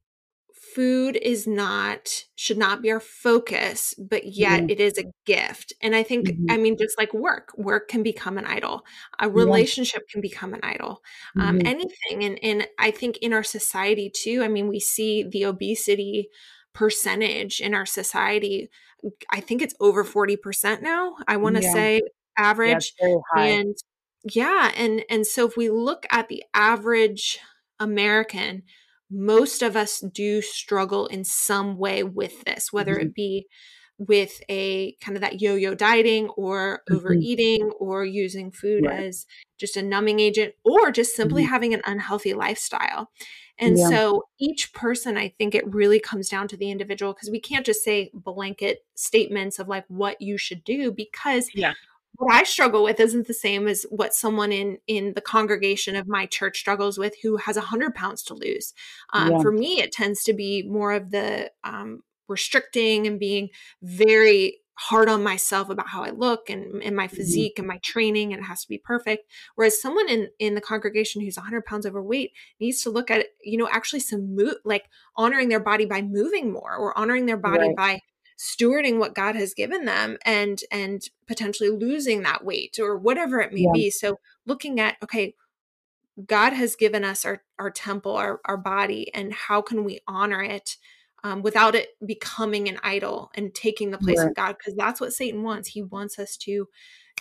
food 0.53 1.17
is 1.17 1.47
not 1.47 2.25
should 2.35 2.57
not 2.57 2.81
be 2.81 2.91
our 2.91 2.99
focus 2.99 3.93
but 3.99 4.25
yet 4.25 4.63
Mhm. 4.63 4.69
it 4.69 4.79
is 4.79 4.97
a 4.97 5.05
gift 5.25 5.73
and 5.81 5.95
i 5.95 6.03
think 6.03 6.31
Mhm. 6.31 6.49
i 6.49 6.57
mean 6.57 6.77
just 6.77 6.97
like 6.97 7.13
work 7.13 7.51
work 7.57 7.87
can 7.89 8.03
become 8.03 8.37
an 8.37 8.45
idol 8.45 8.83
a 9.19 9.29
Yeah. 9.33 9.65
relationship 9.69 10.03
can 10.11 10.21
become 10.21 10.53
an 10.53 10.61
idol 10.63 11.01
um, 11.39 11.59
Mhm. 11.59 11.65
anything 11.65 12.23
and 12.23 12.39
and 12.43 12.67
i 12.79 12.91
think 12.91 13.17
in 13.19 13.33
our 13.33 13.43
society 13.43 14.11
too 14.13 14.43
i 14.43 14.49
mean 14.49 14.67
we 14.69 14.79
see 14.79 15.23
the 15.23 15.45
obesity 15.45 16.29
percentage 16.73 17.61
in 17.61 17.73
our 17.75 17.85
society 17.87 18.69
i 19.31 19.39
think 19.41 19.61
it's 19.61 19.75
over 19.81 20.03
40% 20.03 20.81
now 20.83 21.15
i 21.27 21.37
want 21.37 21.55
to 21.57 21.61
Yeah. 21.61 21.61
say 21.63 22.01
Yeah, 22.01 22.07
average 22.37 22.93
high. 23.33 23.47
and 23.47 23.75
yeah 24.23 24.71
and 24.75 25.03
and 25.09 25.25
so 25.27 25.47
if 25.47 25.55
we 25.57 25.69
look 25.69 26.05
at 26.11 26.27
the 26.29 26.43
average 26.53 27.39
american 27.79 28.63
most 29.11 29.61
of 29.61 29.75
us 29.75 29.99
do 30.13 30.41
struggle 30.41 31.05
in 31.07 31.23
some 31.23 31.77
way 31.77 32.03
with 32.03 32.43
this 32.43 32.73
whether 32.73 32.95
Mhm. 32.95 33.01
it 33.01 33.13
be 33.13 33.47
with 33.97 34.41
a 34.49 34.93
kind 34.99 35.15
of 35.15 35.21
that 35.21 35.39
yo-yo 35.41 35.73
dieting 35.73 36.27
or 36.29 36.81
Mhm. 36.89 36.95
overeating 36.97 37.71
or 37.79 38.03
using 38.03 38.51
food 38.51 38.83
Right. 38.85 39.03
as 39.05 39.25
just 39.57 39.77
a 39.77 39.81
numbing 39.81 40.19
agent 40.19 40.53
or 40.65 40.91
just 40.91 41.15
simply 41.15 41.43
Mhm. 41.43 41.47
having 41.49 41.73
an 41.73 41.81
unhealthy 41.85 42.33
lifestyle 42.33 43.09
and 43.57 43.77
Yeah. 43.77 43.87
so 43.89 44.23
each 44.37 44.73
person 44.73 45.15
i 45.17 45.29
think 45.37 45.55
it 45.55 45.65
really 45.73 45.99
comes 45.99 46.27
down 46.27 46.47
to 46.49 46.57
the 46.57 46.71
individual 46.71 47.13
because 47.13 47.29
we 47.29 47.39
can't 47.39 47.65
just 47.65 47.83
say 47.85 48.09
blanket 48.13 48.85
statements 48.95 49.59
of 49.59 49.69
like 49.69 49.85
what 49.87 50.19
you 50.21 50.37
should 50.37 50.63
do 50.65 50.91
because 50.91 51.47
Yeah. 51.53 51.73
What 52.17 52.33
I 52.33 52.43
struggle 52.43 52.83
with 52.83 52.99
isn't 52.99 53.27
the 53.27 53.33
same 53.33 53.67
as 53.67 53.85
what 53.89 54.13
someone 54.13 54.51
in 54.51 54.77
in 54.87 55.13
the 55.13 55.21
congregation 55.21 55.95
of 55.95 56.07
my 56.07 56.25
church 56.25 56.57
struggles 56.59 56.97
with 56.97 57.13
who 57.23 57.37
has 57.37 57.57
a 57.57 57.61
hundred 57.61 57.95
pounds 57.95 58.23
to 58.23 58.33
lose. 58.33 58.73
Um, 59.13 59.31
Yeah. 59.31 59.41
For 59.41 59.51
me, 59.51 59.81
it 59.81 59.91
tends 59.91 60.23
to 60.23 60.33
be 60.33 60.63
more 60.63 60.93
of 60.93 61.11
the 61.11 61.51
um, 61.63 62.01
restricting 62.27 63.07
and 63.07 63.19
being 63.19 63.49
very 63.81 64.59
hard 64.77 65.07
on 65.07 65.23
myself 65.23 65.69
about 65.69 65.87
how 65.87 66.03
I 66.03 66.09
look 66.09 66.49
and, 66.49 66.83
and 66.83 66.95
my 66.97 67.07
Mhm. 67.07 67.11
physique 67.11 67.59
and 67.59 67.67
my 67.67 67.77
training 67.77 68.33
and 68.33 68.41
it 68.41 68.45
has 68.45 68.61
to 68.63 68.67
be 68.67 68.77
perfect. 68.77 69.23
Whereas 69.55 69.79
someone 69.81 70.09
in 70.09 70.29
in 70.37 70.55
the 70.55 70.61
congregation 70.61 71.21
who's 71.21 71.37
100 71.37 71.63
pounds 71.65 71.85
overweight 71.85 72.31
needs 72.59 72.81
to 72.83 72.89
look 72.89 73.09
at 73.09 73.27
you 73.41 73.57
know 73.57 73.69
actually 73.71 74.01
some 74.01 74.35
move 74.35 74.55
like 74.65 74.85
honoring 75.15 75.47
their 75.49 75.61
body 75.61 75.85
by 75.85 76.01
moving 76.01 76.51
more 76.51 76.75
or 76.75 76.97
honoring 76.97 77.25
their 77.25 77.37
body 77.37 77.69
Right. 77.69 77.75
by 77.77 77.99
stewarding 78.37 78.99
what 78.99 79.15
God 79.15 79.35
has 79.35 79.53
given 79.53 79.85
them 79.85 80.17
and 80.25 80.61
and 80.71 81.03
potentially 81.27 81.69
losing 81.69 82.23
that 82.23 82.43
weight 82.43 82.77
or 82.79 82.97
whatever 82.97 83.39
it 83.39 83.53
may 83.53 83.61
Yeah. 83.63 83.71
be. 83.73 83.89
So 83.89 84.19
looking 84.45 84.79
at 84.79 84.97
okay, 85.03 85.35
God 86.25 86.53
has 86.53 86.75
given 86.75 87.03
us 87.03 87.25
our 87.25 87.43
our 87.59 87.71
temple, 87.71 88.15
our 88.15 88.39
our 88.45 88.57
body, 88.57 89.13
and 89.13 89.33
how 89.33 89.61
can 89.61 89.83
we 89.83 89.99
honor 90.07 90.43
it 90.43 90.77
um, 91.23 91.41
without 91.41 91.75
it 91.75 91.89
becoming 92.05 92.69
an 92.69 92.79
idol 92.83 93.31
and 93.35 93.53
taking 93.53 93.91
the 93.91 93.97
place 93.97 94.19
Right. 94.19 94.29
of 94.29 94.35
God? 94.35 94.55
Because 94.57 94.75
that's 94.75 95.01
what 95.01 95.13
Satan 95.13 95.43
wants. 95.43 95.69
He 95.69 95.81
wants 95.81 96.19
us 96.19 96.37
to 96.37 96.67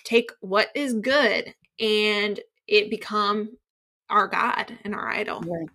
take 0.05 0.31
what 0.40 0.68
is 0.74 0.94
good 0.94 1.55
and 1.81 2.40
it 2.66 2.90
become 2.90 3.57
our 4.11 4.29
God 4.29 4.79
and 4.85 4.94
our 4.94 5.09
idol. 5.09 5.40
Right. 5.40 5.68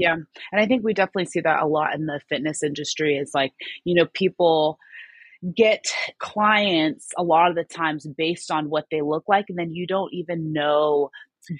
Yeah. 0.00 0.14
And 0.14 0.60
I 0.60 0.66
think 0.66 0.82
we 0.84 0.94
definitely 0.94 1.26
see 1.26 1.40
that 1.40 1.62
a 1.62 1.66
lot 1.66 1.94
in 1.94 2.06
the 2.06 2.20
fitness 2.28 2.62
industry. 2.62 3.16
is 3.16 3.30
like, 3.34 3.52
you 3.84 3.94
know, 3.94 4.06
people 4.14 4.78
get 5.56 5.84
clients 6.18 7.08
a 7.16 7.22
lot 7.22 7.48
of 7.50 7.56
the 7.56 7.64
times 7.64 8.06
based 8.16 8.50
on 8.50 8.68
what 8.68 8.86
they 8.90 9.00
look 9.00 9.24
like 9.26 9.46
and 9.48 9.58
then 9.58 9.72
you 9.72 9.86
don't 9.86 10.12
even 10.12 10.52
know 10.52 11.10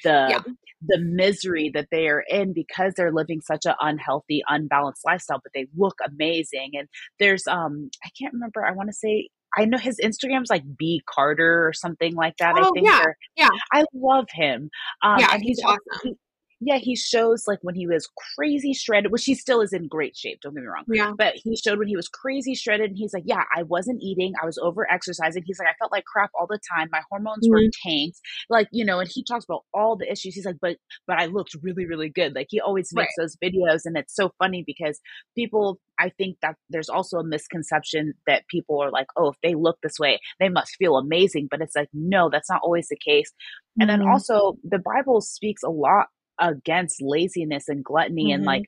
the 0.05 0.27
Yeah. 0.31 0.41
the 0.87 0.99
misery 0.99 1.71
that 1.73 1.89
they 1.91 2.07
are 2.09 2.21
in 2.29 2.53
because 2.53 2.93
they're 2.95 3.11
living 3.13 3.41
such 3.41 3.65
an 3.65 3.75
unhealthy 3.81 4.43
unbalanced 4.49 5.03
lifestyle 5.07 5.41
but 5.43 5.53
they 5.55 5.67
look 5.77 5.97
amazing 6.07 6.73
and 6.75 6.89
there's 7.19 7.47
um 7.47 7.91
i 8.05 8.11
can't 8.21 8.35
remember 8.35 8.67
i 8.67 8.73
want 8.73 8.91
to 8.91 8.93
say 8.93 9.31
i 9.57 9.65
know 9.65 9.79
his 9.79 9.99
instagram's 10.05 10.51
like 10.51 10.63
b 10.77 11.03
carter 11.09 11.67
or 11.67 11.73
something 11.73 12.15
like 12.15 12.37
that 12.39 12.55
i 12.57 12.61
Oh, 12.63 12.71
think 12.75 12.87
yeah. 12.87 13.05
Yeah. 13.37 13.49
i 13.73 13.85
love 13.95 14.27
him 14.31 14.69
um 15.03 15.19
Yeah, 15.21 15.29
and 15.33 15.43
he's 15.43 15.57
he's 15.59 15.65
awesome. 15.65 15.81
he- 16.03 16.15
yeah 16.61 16.77
he 16.77 16.95
shows 16.95 17.45
like 17.47 17.59
when 17.63 17.75
he 17.75 17.87
was 17.87 18.09
crazy 18.37 18.73
shredded 18.73 19.11
which 19.11 19.25
he 19.25 19.35
still 19.35 19.61
is 19.61 19.73
in 19.73 19.89
great 19.89 20.17
shape 20.17 20.39
don't 20.43 20.55
get 20.55 20.61
me 20.63 20.67
wrong 20.67 20.85
Yeah. 20.89 21.13
but 21.17 21.35
he 21.37 21.57
showed 21.57 21.79
when 21.79 21.89
he 21.89 21.97
was 21.97 22.09
crazy 22.09 22.55
shredded 22.55 22.91
and 22.91 22.99
he's 22.99 23.15
like 23.15 23.23
yeah 23.27 23.45
i 23.57 23.63
wasn't 23.63 24.03
eating 24.03 24.33
i 24.43 24.47
was 24.47 24.59
over 24.59 24.91
exercising 24.91 25.43
he's 25.47 25.59
like 25.59 25.69
i 25.69 25.75
felt 25.79 25.91
like 25.93 26.05
crap 26.05 26.31
all 26.39 26.47
the 26.49 26.61
time 26.73 26.89
my 26.93 27.01
hormones 27.11 27.49
were 27.49 27.61
Mhm. 27.61 27.71
tanked 27.83 28.21
like 28.51 28.69
you 28.73 28.85
know 28.85 29.01
and 29.01 29.11
he 29.13 29.25
talks 29.25 29.45
about 29.45 29.65
all 29.73 29.97
the 29.97 30.11
issues 30.11 30.35
he's 30.35 30.45
like 30.47 30.57
but 30.61 30.77
but 31.07 31.19
i 31.19 31.27
looked 31.27 31.57
really 31.63 31.87
really 31.87 32.09
good 32.09 32.35
like 32.35 32.49
he 32.51 32.61
always 32.61 32.91
makes 32.93 33.15
those 33.19 33.37
videos 33.43 33.81
and 33.85 33.97
it's 33.97 34.15
so 34.15 34.31
funny 34.39 34.63
because 34.67 35.01
people 35.35 35.81
i 35.99 36.09
think 36.11 36.37
that 36.43 36.57
there's 36.69 36.89
also 36.89 37.19
a 37.19 37.25
misconception 37.25 38.13
that 38.27 38.47
people 38.49 38.81
are 38.83 38.91
like 38.91 39.07
oh 39.17 39.29
if 39.31 39.37
they 39.43 39.55
look 39.55 39.79
this 39.83 39.99
way 39.99 40.19
they 40.39 40.49
must 40.49 40.77
feel 40.77 40.97
amazing 40.97 41.49
but 41.51 41.61
it's 41.61 41.75
like 41.77 41.89
no 41.95 42.29
that's 42.31 42.51
not 42.51 42.61
always 42.63 42.89
the 42.89 42.97
case 42.97 43.33
and 43.79 43.89
then 43.89 44.01
Mhm. 44.01 44.11
also 44.13 44.57
the 44.65 44.79
bible 44.79 45.21
speaks 45.21 45.63
a 45.63 45.71
lot 45.71 46.07
against 46.41 47.03
laziness 47.03 47.69
and 47.69 47.85
gluttony 47.85 48.33
and 48.33 48.45
Mhm. 48.45 48.45
like 48.45 48.65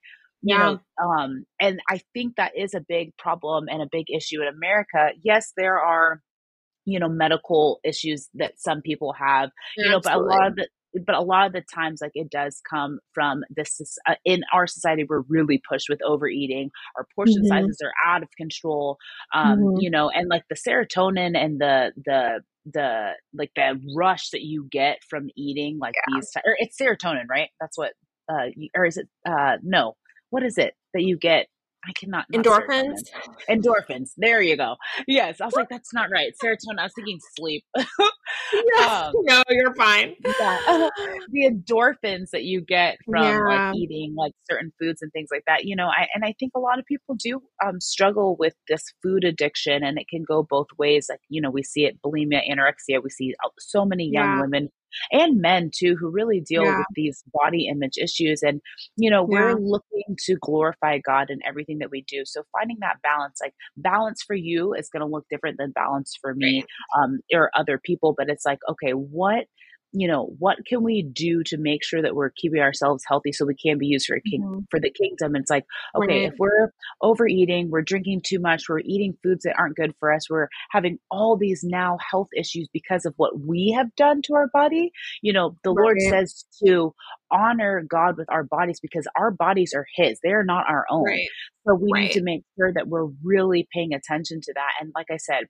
you 0.48 0.58
Yeah. 0.58 0.58
know 0.58 0.78
um 1.02 1.44
and 1.60 1.80
i 1.88 2.00
think 2.14 2.36
that 2.36 2.52
is 2.56 2.74
a 2.74 2.80
big 2.88 3.16
problem 3.18 3.66
and 3.68 3.82
a 3.82 3.88
big 3.90 4.06
issue 4.10 4.42
in 4.42 4.48
america 4.48 5.10
yes 5.22 5.52
there 5.56 5.80
are 5.80 6.20
you 6.84 6.98
know 6.98 7.08
medical 7.08 7.80
issues 7.84 8.28
that 8.34 8.54
some 8.58 8.82
people 8.82 9.12
have 9.12 9.50
you 9.80 9.90
know 9.90 10.00
but 10.00 10.14
a 10.14 10.18
lot 10.20 10.48
of 10.48 10.56
the 10.56 10.68
but 11.06 11.14
a 11.14 11.20
lot 11.22 11.46
of 11.46 11.52
the 11.54 11.62
times 11.74 12.00
like 12.02 12.12
it 12.14 12.30
does 12.30 12.60
come 12.68 12.98
from 13.14 13.42
this 13.50 13.80
uh, 14.08 14.14
in 14.24 14.42
our 14.52 14.66
society 14.66 15.04
we're 15.08 15.22
really 15.28 15.62
pushed 15.68 15.88
with 15.88 16.02
overeating 16.02 16.70
our 16.96 17.06
portion 17.14 17.44
Mhm. 17.44 17.44
sizes 17.44 17.80
are 17.82 17.92
out 18.06 18.22
of 18.22 18.28
control 18.36 18.98
um 19.34 19.70
Mhm. 19.70 19.74
you 19.74 19.90
know 19.90 20.10
and 20.10 20.28
like 20.28 20.44
the 20.50 20.56
serotonin 20.56 21.36
and 21.36 21.60
the 21.60 21.92
the 22.04 22.40
the 22.66 23.12
like 23.34 23.50
the 23.56 23.80
rush 23.96 24.30
that 24.30 24.42
you 24.42 24.66
get 24.70 24.98
from 25.08 25.28
eating 25.36 25.78
like 25.80 25.94
these 26.08 26.30
or 26.44 26.56
it's 26.58 26.76
serotonin 26.80 27.24
right? 27.28 27.48
That's 27.60 27.76
what 27.76 27.92
uh 28.30 28.46
you, 28.56 28.68
or 28.76 28.84
is 28.84 28.96
it 28.96 29.08
uh 29.28 29.56
no 29.62 29.94
what 30.30 30.42
is 30.42 30.58
it 30.58 30.74
that 30.94 31.02
you 31.02 31.18
get 31.18 31.46
I 31.84 31.92
cannot 31.92 32.26
endorphins. 32.32 33.00
Endorphins. 33.50 34.10
There 34.16 34.40
you 34.40 34.56
go. 34.56 34.76
Yes, 35.08 35.40
I 35.40 35.46
was 35.46 35.54
like, 35.54 35.68
that's 35.68 35.92
not 35.92 36.10
right. 36.12 36.32
Serotonin. 36.42 36.78
I 36.78 36.84
was 36.84 36.92
thinking 36.94 37.18
sleep. 37.36 37.64
yes. 37.76 38.88
um, 38.88 39.12
no, 39.22 39.42
you're 39.48 39.74
fine. 39.74 40.14
Yeah. 40.24 40.58
the 41.30 41.50
endorphins 41.50 42.30
that 42.32 42.44
you 42.44 42.60
get 42.60 42.98
from 43.04 43.22
yeah. 43.22 43.40
like 43.40 43.76
eating 43.76 44.14
like 44.16 44.32
certain 44.48 44.72
foods 44.80 45.02
and 45.02 45.12
things 45.12 45.28
like 45.32 45.42
that. 45.46 45.64
You 45.64 45.74
know, 45.74 45.88
I 45.88 46.06
and 46.14 46.24
I 46.24 46.34
think 46.38 46.52
a 46.54 46.60
lot 46.60 46.78
of 46.78 46.86
people 46.86 47.16
do 47.18 47.42
um, 47.64 47.80
struggle 47.80 48.36
with 48.38 48.54
this 48.68 48.84
food 49.02 49.24
addiction, 49.24 49.82
and 49.82 49.98
it 49.98 50.06
can 50.08 50.22
go 50.22 50.46
both 50.48 50.68
ways. 50.78 51.06
Like 51.10 51.20
you 51.28 51.40
know, 51.40 51.50
we 51.50 51.64
see 51.64 51.84
it 51.84 52.00
bulimia, 52.00 52.48
anorexia. 52.48 53.02
We 53.02 53.10
see 53.10 53.34
uh, 53.44 53.48
so 53.58 53.84
many 53.84 54.08
young 54.08 54.36
yeah. 54.36 54.40
women 54.40 54.68
and 55.10 55.40
men 55.40 55.70
too 55.74 55.96
who 55.98 56.10
really 56.10 56.40
deal 56.40 56.64
yeah. 56.64 56.78
with 56.78 56.86
these 56.94 57.22
body 57.32 57.68
image 57.68 57.96
issues 58.00 58.42
and 58.42 58.60
you 58.96 59.10
know 59.10 59.24
we're 59.24 59.54
looking 59.54 60.16
to 60.18 60.36
glorify 60.40 60.98
god 60.98 61.30
in 61.30 61.38
everything 61.46 61.78
that 61.78 61.90
we 61.90 62.02
do 62.08 62.22
so 62.24 62.42
finding 62.52 62.76
that 62.80 63.00
balance 63.02 63.38
like 63.40 63.54
balance 63.76 64.22
for 64.22 64.34
you 64.34 64.74
is 64.74 64.88
going 64.88 65.00
to 65.00 65.06
look 65.06 65.26
different 65.30 65.58
than 65.58 65.70
balance 65.72 66.16
for 66.20 66.34
me 66.34 66.64
um, 66.98 67.20
or 67.32 67.50
other 67.54 67.78
people 67.82 68.14
but 68.16 68.28
it's 68.28 68.44
like 68.44 68.60
okay 68.68 68.92
what 68.92 69.46
you 69.92 70.08
know 70.08 70.34
what 70.38 70.58
can 70.66 70.82
we 70.82 71.02
do 71.02 71.42
to 71.44 71.56
make 71.56 71.84
sure 71.84 72.02
that 72.02 72.14
we're 72.14 72.30
keeping 72.30 72.60
ourselves 72.60 73.04
healthy 73.06 73.32
so 73.32 73.44
we 73.44 73.54
can 73.54 73.78
be 73.78 73.86
used 73.86 74.06
for 74.06 74.18
king- 74.20 74.42
mm-hmm. 74.42 74.60
for 74.70 74.80
the 74.80 74.90
kingdom 74.90 75.36
it's 75.36 75.50
like 75.50 75.64
okay 75.94 76.24
right. 76.24 76.32
if 76.32 76.38
we're 76.38 76.72
overeating 77.02 77.70
we're 77.70 77.82
drinking 77.82 78.20
too 78.24 78.38
much 78.38 78.68
we're 78.68 78.80
eating 78.80 79.16
foods 79.22 79.44
that 79.44 79.54
aren't 79.58 79.76
good 79.76 79.94
for 80.00 80.12
us 80.12 80.28
we're 80.30 80.48
having 80.70 80.98
all 81.10 81.36
these 81.36 81.62
now 81.62 81.98
health 82.10 82.28
issues 82.36 82.68
because 82.72 83.04
of 83.04 83.14
what 83.16 83.38
we 83.40 83.72
have 83.76 83.94
done 83.96 84.22
to 84.22 84.34
our 84.34 84.48
body 84.48 84.90
you 85.20 85.32
know 85.32 85.56
the 85.62 85.72
right. 85.72 85.82
lord 85.82 86.00
says 86.00 86.44
to 86.64 86.94
honor 87.32 87.82
god 87.88 88.16
with 88.16 88.28
our 88.30 88.44
bodies 88.44 88.78
because 88.80 89.06
our 89.16 89.30
bodies 89.30 89.72
are 89.74 89.86
his 89.96 90.18
they're 90.22 90.44
not 90.44 90.64
our 90.68 90.84
own 90.90 91.04
right. 91.04 91.28
so 91.66 91.74
we 91.74 91.90
need 91.92 92.12
to 92.12 92.22
make 92.22 92.42
sure 92.58 92.72
that 92.72 92.88
we're 92.88 93.08
really 93.24 93.66
paying 93.72 93.94
attention 93.94 94.40
to 94.40 94.52
that 94.54 94.70
and 94.80 94.92
like 94.94 95.06
i 95.10 95.16
said 95.16 95.44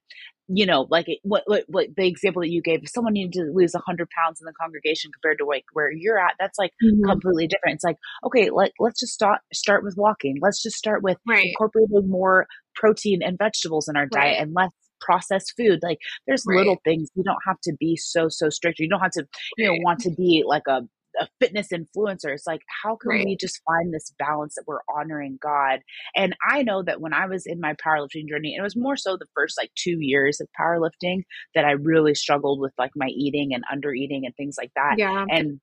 you 0.55 0.67
know, 0.67 0.87
like 0.91 1.07
what, 1.23 1.45
what, 1.47 1.65
what 1.69 1.87
the 1.97 2.07
example 2.07 2.43
that 2.43 2.51
you 2.51 2.63
gave, 2.63 2.83
if 2.83 2.91
someone 2.91 3.13
needed 3.13 3.33
to 3.33 3.51
lose 3.55 3.73
100 3.73 4.09
pounds 4.11 4.41
in 4.41 4.45
the 4.45 4.53
congregation 4.61 5.11
compared 5.13 5.39
to 5.39 5.45
like 5.45 5.65
where 5.73 5.91
you're 5.91 6.19
at, 6.19 6.35
that's 6.39 6.59
like 6.59 6.73
mm-hmm. 6.83 7.09
completely 7.09 7.47
different. 7.47 7.77
It's 7.77 7.85
like, 7.85 7.97
okay, 8.27 8.51
let, 8.51 8.73
let's 8.79 9.01
just 9.01 9.13
start, 9.13 9.41
start 9.53 9.85
with 9.85 9.95
walking. 9.97 10.39
Let's 10.41 10.63
just 10.63 10.77
start 10.77 11.03
with 11.03 11.19
right. 11.27 11.47
incorporating 11.47 12.09
more 12.09 12.47
protein 12.75 13.23
and 13.23 13.39
vegetables 13.39 13.89
in 13.89 13.97
our 13.97 14.09
right. 14.15 14.37
diet 14.37 14.41
and 14.41 14.53
less 14.55 14.73
processed 15.01 15.55
food. 15.57 15.81
Like 15.83 15.99
there's 16.27 16.45
right. 16.47 16.59
little 16.59 16.77
things. 16.85 17.09
You 17.15 17.25
don't 17.25 17.39
have 17.47 17.61
to 17.65 17.75
be 17.79 17.97
so, 17.97 18.29
so 18.29 18.51
strict. 18.51 18.79
You 18.79 18.89
don't 18.89 19.01
have 19.01 19.13
to, 19.13 19.27
you 19.57 19.67
know, 19.67 19.75
want 19.85 20.01
to 20.01 20.11
be 20.11 20.45
like 20.47 20.67
a 20.69 20.83
a 21.23 21.29
fitness 21.41 21.69
influencer. 21.73 22.33
It's 22.33 22.47
like, 22.47 22.63
how 22.83 22.97
can 22.97 23.11
right. 23.11 23.25
we 23.25 23.37
just 23.37 23.61
find 23.67 23.93
this 23.93 24.13
balance 24.19 24.55
that 24.57 24.65
we're 24.67 24.81
honoring 24.95 25.39
God? 25.41 25.81
And 26.17 26.37
I 26.49 26.63
know 26.63 26.83
that 26.83 27.01
when 27.01 27.15
I 27.15 27.27
was 27.27 27.47
in 27.47 27.61
my 27.61 27.75
powerlifting 27.75 28.29
journey, 28.29 28.55
it 28.59 28.63
was 28.63 28.77
more 28.77 28.97
so 28.97 29.17
the 29.17 29.27
first 29.35 29.57
like 29.59 29.71
two 29.75 29.99
years 30.01 30.41
of 30.41 30.49
powerlifting 30.59 31.23
that 31.55 31.65
I 31.65 31.73
really 31.73 32.15
struggled 32.15 32.61
with 32.61 32.73
like 32.79 32.93
my 32.97 33.09
eating 33.09 33.55
and 33.55 33.65
under 33.71 33.93
eating 33.93 34.27
and 34.27 34.35
things 34.37 34.57
like 34.59 34.73
that. 34.77 34.95
Yeah. 34.99 35.25
And 35.31 35.61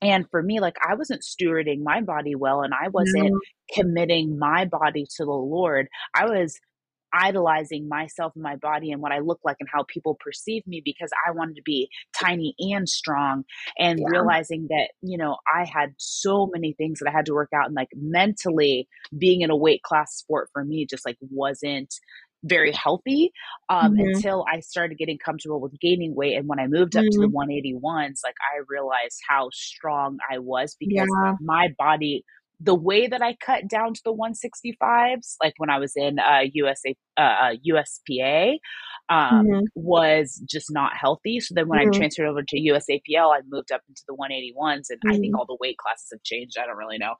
and 0.00 0.26
for 0.30 0.42
me, 0.42 0.60
like 0.60 0.76
I 0.86 0.94
wasn't 0.94 1.22
stewarding 1.22 1.82
my 1.82 2.00
body 2.02 2.34
well 2.34 2.62
and 2.62 2.74
I 2.74 2.88
wasn't 2.88 3.30
no. 3.30 3.40
committing 3.72 4.38
my 4.38 4.66
body 4.66 5.06
to 5.16 5.24
the 5.24 5.30
Lord. 5.30 5.88
I 6.14 6.26
was 6.26 6.58
idolizing 7.14 7.88
myself 7.88 8.32
and 8.34 8.42
my 8.42 8.56
body 8.56 8.90
and 8.90 9.00
what 9.00 9.12
I 9.12 9.20
look 9.20 9.40
like 9.44 9.56
and 9.60 9.68
how 9.72 9.84
people 9.84 10.16
perceive 10.18 10.66
me 10.66 10.82
because 10.84 11.10
I 11.26 11.30
wanted 11.30 11.56
to 11.56 11.62
be 11.62 11.88
tiny 12.18 12.54
and 12.58 12.88
strong 12.88 13.44
and 13.78 14.00
yeah. 14.00 14.06
realizing 14.08 14.66
that, 14.70 14.90
you 15.02 15.16
know, 15.16 15.36
I 15.52 15.64
had 15.64 15.94
so 15.98 16.50
many 16.52 16.72
things 16.72 16.98
that 16.98 17.08
I 17.08 17.12
had 17.12 17.26
to 17.26 17.34
work 17.34 17.50
out 17.54 17.66
and 17.66 17.74
like 17.74 17.90
mentally 17.94 18.88
being 19.16 19.42
in 19.42 19.50
a 19.50 19.56
weight 19.56 19.82
class 19.82 20.14
sport 20.14 20.50
for 20.52 20.64
me 20.64 20.86
just 20.88 21.06
like 21.06 21.16
wasn't 21.20 21.94
very 22.44 22.72
healthy 22.72 23.32
um, 23.68 23.94
mm-hmm. 23.94 24.00
until 24.00 24.44
I 24.50 24.60
started 24.60 24.98
getting 24.98 25.18
comfortable 25.18 25.60
with 25.60 25.78
gaining 25.80 26.14
weight. 26.14 26.36
And 26.36 26.46
when 26.46 26.60
I 26.60 26.66
moved 26.66 26.96
up 26.96 27.04
mm-hmm. 27.04 27.22
to 27.22 27.26
the 27.26 27.32
181s, 27.32 27.80
mm-hmm. 27.80 28.12
like 28.22 28.34
I 28.54 28.62
realized 28.68 29.20
how 29.26 29.48
strong 29.52 30.18
I 30.30 30.38
was 30.38 30.76
because 30.78 31.08
yeah. 31.22 31.34
my 31.40 31.68
body 31.78 32.24
the 32.64 32.74
way 32.74 33.06
that 33.06 33.22
I 33.22 33.36
cut 33.44 33.68
down 33.68 33.92
to 33.92 34.00
the 34.04 34.14
165s, 34.14 35.36
like 35.42 35.54
when 35.58 35.70
I 35.70 35.78
was 35.78 35.92
in 35.96 36.18
uh, 36.18 36.40
USA, 36.52 36.96
uh, 37.16 37.50
USPA, 37.68 38.54
um, 39.10 39.46
mm-hmm. 39.46 39.60
was 39.74 40.42
just 40.48 40.68
not 40.70 40.96
healthy. 40.96 41.40
So 41.40 41.52
then 41.54 41.68
when 41.68 41.78
mm-hmm. 41.78 41.90
I 41.94 41.98
transferred 41.98 42.26
over 42.26 42.42
to 42.42 42.56
USAPL, 42.56 43.36
I 43.36 43.40
moved 43.48 43.70
up 43.70 43.82
into 43.88 44.02
the 44.08 44.14
181s, 44.14 44.86
and 44.88 44.98
mm-hmm. 44.98 45.08
I 45.08 45.12
think 45.12 45.26
mm-hmm. 45.26 45.36
all 45.36 45.46
the 45.46 45.58
weight 45.60 45.76
classes 45.76 46.08
have 46.12 46.22
changed. 46.22 46.56
I 46.58 46.66
don't 46.66 46.78
really 46.78 46.98
know. 46.98 47.14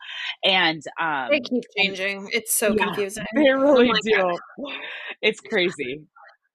And 0.44 0.82
um, 1.00 1.28
they 1.30 1.40
keep 1.40 1.64
changing. 1.76 2.28
It's 2.32 2.54
so 2.54 2.74
yeah, 2.74 2.84
confusing. 2.86 3.24
They 3.34 3.50
really 3.50 3.90
oh 3.90 3.98
do. 4.02 4.16
God. 4.16 4.38
It's 5.20 5.40
crazy. 5.40 6.02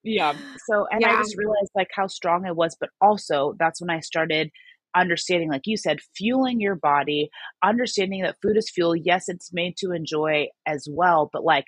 Yeah. 0.03 0.33
So, 0.69 0.87
and 0.91 1.01
yeah. 1.01 1.11
I 1.11 1.17
just 1.17 1.35
realized 1.37 1.71
like 1.75 1.89
how 1.93 2.07
strong 2.07 2.45
I 2.45 2.51
was, 2.51 2.75
but 2.79 2.89
also 3.01 3.55
that's 3.59 3.81
when 3.81 3.89
I 3.89 3.99
started 3.99 4.51
understanding, 4.95 5.49
like 5.49 5.63
you 5.65 5.77
said, 5.77 5.99
fueling 6.15 6.59
your 6.59 6.75
body, 6.75 7.29
understanding 7.63 8.23
that 8.23 8.37
food 8.41 8.57
is 8.57 8.69
fuel. 8.69 8.95
Yes, 8.95 9.29
it's 9.29 9.53
made 9.53 9.75
to 9.77 9.91
enjoy 9.91 10.47
as 10.65 10.87
well, 10.89 11.29
but 11.31 11.43
like 11.43 11.65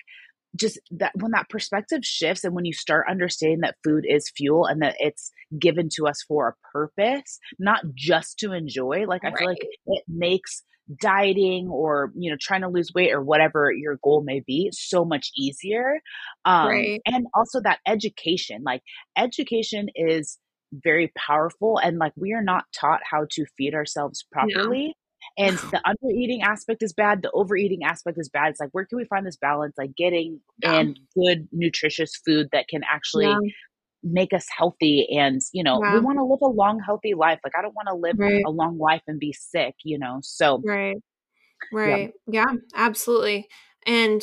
just 0.54 0.78
that 0.90 1.12
when 1.14 1.32
that 1.32 1.48
perspective 1.48 2.00
shifts 2.04 2.44
and 2.44 2.54
when 2.54 2.64
you 2.64 2.74
start 2.74 3.06
understanding 3.08 3.60
that 3.60 3.76
food 3.82 4.04
is 4.06 4.30
fuel 4.36 4.66
and 4.66 4.82
that 4.82 4.96
it's 4.98 5.30
given 5.58 5.88
to 5.94 6.06
us 6.06 6.22
for 6.28 6.48
a 6.48 6.68
purpose, 6.72 7.38
not 7.58 7.82
just 7.94 8.38
to 8.38 8.52
enjoy, 8.52 9.04
like 9.06 9.24
I 9.24 9.32
feel 9.32 9.48
like 9.48 9.66
it 9.86 10.04
makes 10.08 10.62
dieting 11.00 11.68
or 11.68 12.12
you 12.16 12.30
know 12.30 12.36
trying 12.40 12.60
to 12.60 12.68
lose 12.68 12.90
weight 12.94 13.12
or 13.12 13.22
whatever 13.22 13.72
your 13.72 13.98
goal 14.02 14.22
may 14.22 14.42
be 14.44 14.68
so 14.72 15.04
much 15.04 15.30
easier 15.36 16.00
um 16.44 16.66
right. 16.66 17.00
and 17.06 17.26
also 17.36 17.60
that 17.60 17.78
education 17.86 18.62
like 18.64 18.82
education 19.16 19.86
is 19.94 20.38
very 20.72 21.12
powerful 21.16 21.78
and 21.78 21.98
like 21.98 22.12
we 22.16 22.32
are 22.32 22.42
not 22.42 22.64
taught 22.74 23.00
how 23.08 23.26
to 23.30 23.44
feed 23.56 23.74
ourselves 23.74 24.24
properly 24.32 24.96
and 25.38 25.56
the 25.70 25.80
under 25.84 26.14
eating 26.14 26.42
aspect 26.42 26.82
is 26.82 26.92
bad 26.92 27.22
the 27.22 27.30
overeating 27.32 27.84
aspect 27.84 28.18
is 28.18 28.28
bad 28.28 28.50
it's 28.50 28.60
like 28.60 28.70
where 28.72 28.84
can 28.84 28.98
we 28.98 29.04
find 29.04 29.26
this 29.26 29.36
balance 29.36 29.74
like 29.76 29.94
getting 29.96 30.40
yeah. 30.62 30.80
in 30.80 30.94
good 31.14 31.48
nutritious 31.52 32.20
food 32.24 32.48
that 32.52 32.68
can 32.68 32.82
actually 32.90 33.26
yeah. 33.26 33.38
make 34.02 34.32
us 34.32 34.46
healthy 34.56 35.06
and 35.16 35.40
you 35.52 35.62
know 35.62 35.78
we 35.78 36.00
want 36.00 36.18
to 36.18 36.24
live 36.24 36.40
a 36.42 36.46
long 36.46 36.80
healthy 36.84 37.14
life 37.14 37.38
like 37.44 37.52
i 37.56 37.62
don't 37.62 37.74
want 37.74 37.88
to 37.88 37.94
live 37.94 38.16
right. 38.18 38.42
a 38.46 38.50
long 38.50 38.78
life 38.78 39.02
and 39.06 39.20
be 39.20 39.32
sick 39.32 39.74
you 39.84 39.98
know 39.98 40.18
so 40.22 40.60
right 40.64 40.96
right 41.72 42.12
yeah 42.26 42.52
absolutely 42.74 43.46
and 43.86 44.22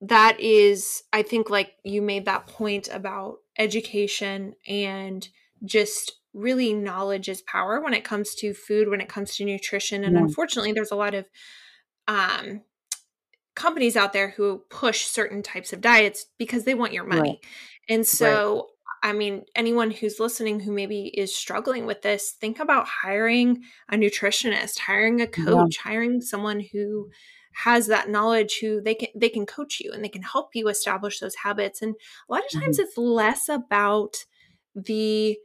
that 0.00 0.38
is 0.40 1.02
i 1.12 1.22
think 1.22 1.50
like 1.50 1.72
you 1.84 2.02
made 2.02 2.26
that 2.26 2.46
point 2.46 2.88
about 2.92 3.36
education 3.58 4.54
and 4.66 5.28
just 5.64 6.12
really 6.34 6.72
knowledge 6.72 7.28
is 7.28 7.42
power 7.42 7.80
when 7.80 7.94
it 7.94 8.04
comes 8.04 8.34
to 8.36 8.54
food, 8.54 8.88
when 8.88 9.00
it 9.00 9.08
comes 9.08 9.36
to 9.36 9.44
nutrition. 9.44 10.04
And 10.04 10.14
yeah. 10.14 10.22
unfortunately, 10.22 10.72
there's 10.72 10.90
a 10.90 10.96
lot 10.96 11.14
of 11.14 11.26
um, 12.08 12.62
companies 13.54 13.96
out 13.96 14.12
there 14.12 14.30
who 14.30 14.62
push 14.70 15.04
certain 15.04 15.42
types 15.42 15.72
of 15.72 15.80
diets 15.80 16.26
because 16.38 16.64
they 16.64 16.74
want 16.74 16.92
your 16.92 17.04
money. 17.04 17.20
Right. 17.20 17.46
And 17.88 18.06
so, 18.06 18.54
right. 19.02 19.10
I 19.10 19.12
mean, 19.12 19.44
anyone 19.54 19.90
who's 19.90 20.20
listening 20.20 20.60
who 20.60 20.72
maybe 20.72 21.06
is 21.06 21.34
struggling 21.34 21.86
with 21.86 22.02
this, 22.02 22.34
think 22.40 22.60
about 22.60 22.86
hiring 22.86 23.62
a 23.90 23.96
nutritionist, 23.96 24.78
hiring 24.78 25.20
a 25.20 25.26
coach, 25.26 25.76
yeah. 25.76 25.90
hiring 25.90 26.20
someone 26.20 26.60
who 26.72 27.10
has 27.54 27.86
that 27.88 28.08
knowledge 28.08 28.58
who 28.60 28.80
they 28.80 28.94
can 28.94 29.08
they 29.14 29.28
can 29.28 29.44
coach 29.44 29.78
you 29.78 29.92
and 29.92 30.02
they 30.02 30.08
can 30.08 30.22
help 30.22 30.50
you 30.54 30.68
establish 30.68 31.20
those 31.20 31.34
habits 31.34 31.82
and 31.82 31.94
a 32.28 32.32
lot 32.32 32.42
of 32.42 32.50
times 32.50 32.78
mm-hmm. 32.78 32.86
it's 32.86 32.96
less 32.96 33.46
about 33.48 34.24
the 34.74 35.36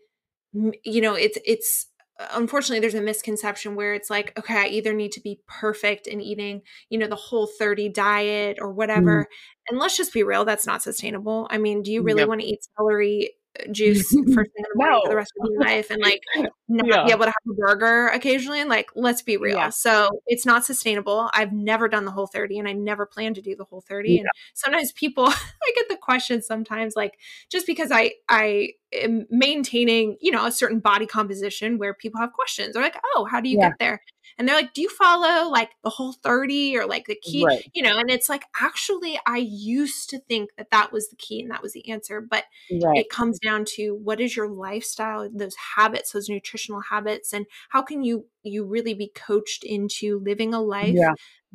you 0.84 1.02
know 1.02 1.13
it's 1.13 1.38
it's 1.46 1.88
unfortunately 2.32 2.80
there's 2.80 2.96
a 2.96 3.02
misconception 3.02 3.76
where 3.76 3.93
it's 3.93 4.10
like 4.10 4.38
okay 4.39 4.56
i 4.56 4.67
either 4.67 4.93
need 4.93 5.12
to 5.12 5.22
be 5.22 5.39
perfect 5.48 6.08
in 6.08 6.20
eating 6.20 6.62
you 6.89 6.98
know 6.98 7.08
the 7.08 7.15
whole 7.15 7.48
30 7.60 7.89
diet 7.89 8.58
or 8.60 8.72
whatever 8.72 9.24
mm. 9.24 9.70
and 9.70 9.80
let's 9.80 9.96
just 9.96 10.13
be 10.13 10.24
real 10.24 10.43
that's 10.43 10.65
not 10.65 10.82
sustainable 10.82 11.48
i 11.52 11.58
mean 11.58 11.84
do 11.84 11.91
you 11.91 12.02
really 12.02 12.22
yep. 12.22 12.28
want 12.28 12.41
to 12.41 12.48
eat 12.48 12.60
celery 12.76 13.32
juice 13.72 14.10
first 14.10 14.52
thing 14.54 14.63
in 14.63 14.65
the 14.74 14.76
morning 14.76 14.96
no. 14.96 15.02
for 15.04 15.10
the 15.10 15.15
rest 15.15 15.34
of 15.39 15.50
your 15.50 15.62
life 15.62 15.89
and 15.89 16.02
like 16.02 16.22
not 16.67 16.88
yeah. 16.88 17.06
be 17.06 17.12
able 17.12 17.26
to 17.26 17.32
have 17.32 17.36
a 17.50 17.54
burger 17.54 18.08
occasionally. 18.08 18.60
And 18.60 18.70
like, 18.70 18.89
let's 18.96 19.22
be 19.22 19.38
real. 19.38 19.58
Yeah. 19.58 19.70
So 19.70 20.22
it's 20.28 20.46
not 20.46 20.65
sustainable. 20.65 21.30
I've 21.34 21.54
never 21.54 21.88
done 21.88 22.06
the 22.06 22.12
whole 22.12 22.28
30 22.28 22.60
and 22.60 22.67
I 22.67 22.74
never 22.74 23.06
plan 23.06 23.34
to 23.36 23.41
do 23.41 23.56
the 23.56 23.63
whole 23.63 23.82
30. 23.82 24.10
Yeah. 24.10 24.20
And 24.20 24.30
sometimes 24.54 24.91
people 24.91 25.26
I 25.28 25.72
get 25.76 25.89
the 25.89 25.98
question 25.98 26.41
sometimes 26.41 26.96
like 26.96 27.17
just 27.50 27.65
because 27.65 27.91
I 27.91 28.13
I 28.30 28.74
am 28.93 29.26
maintaining, 29.30 30.17
you 30.22 30.32
know, 30.32 30.46
a 30.46 30.52
certain 30.52 30.80
body 30.80 31.06
composition 31.06 31.78
where 31.78 31.93
people 31.93 32.22
have 32.22 32.34
questions. 32.34 32.74
They're 32.74 32.84
like, 32.84 33.00
oh, 33.15 33.28
how 33.30 33.41
do 33.41 33.50
you 33.50 33.60
get 33.60 33.74
there? 33.80 34.02
And 34.38 34.47
they're 34.47 34.56
like 34.56 34.73
do 34.73 34.82
you 34.82 34.89
follow 34.89 35.50
like 35.50 35.71
the 35.84 35.89
whole 35.89 36.13
30 36.13 36.78
or 36.78 36.86
like 36.86 37.06
the 37.06 37.19
key 37.21 37.45
right. 37.45 37.63
you 37.73 37.82
know 37.82 37.97
and 37.97 38.10
it's 38.10 38.30
like 38.30 38.43
actually 38.62 39.19
i 39.26 39.38
used 39.38 40.10
to 40.10 40.19
think 40.19 40.50
that 40.58 40.71
that 40.71 40.91
was 40.91 41.10
the 41.10 41.15
key 41.15 41.41
and 41.41 41.52
that 41.52 41.62
was 41.62 41.73
the 41.73 41.89
answer 41.89 42.21
but 42.21 42.45
right. 42.84 42.97
it 42.97 43.10
comes 43.10 43.39
down 43.39 43.65
to 43.65 43.95
what 43.95 44.21
is 44.21 44.36
your 44.36 44.50
lifestyle 44.50 45.30
those 45.34 45.56
habits 45.76 46.12
those 46.12 46.30
nutritional 46.30 46.82
habits 46.82 47.34
and 47.34 47.45
how 47.69 47.82
can 47.82 48.04
you 48.04 48.26
you 48.43 48.65
really 48.65 48.93
be 48.93 49.12
coached 49.13 49.63
into 49.63 50.19
living 50.19 50.54
a 50.54 50.62
life 50.62 50.95
Yeah. 50.95 51.13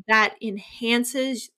that 0.09 0.35
enhances 0.43 1.51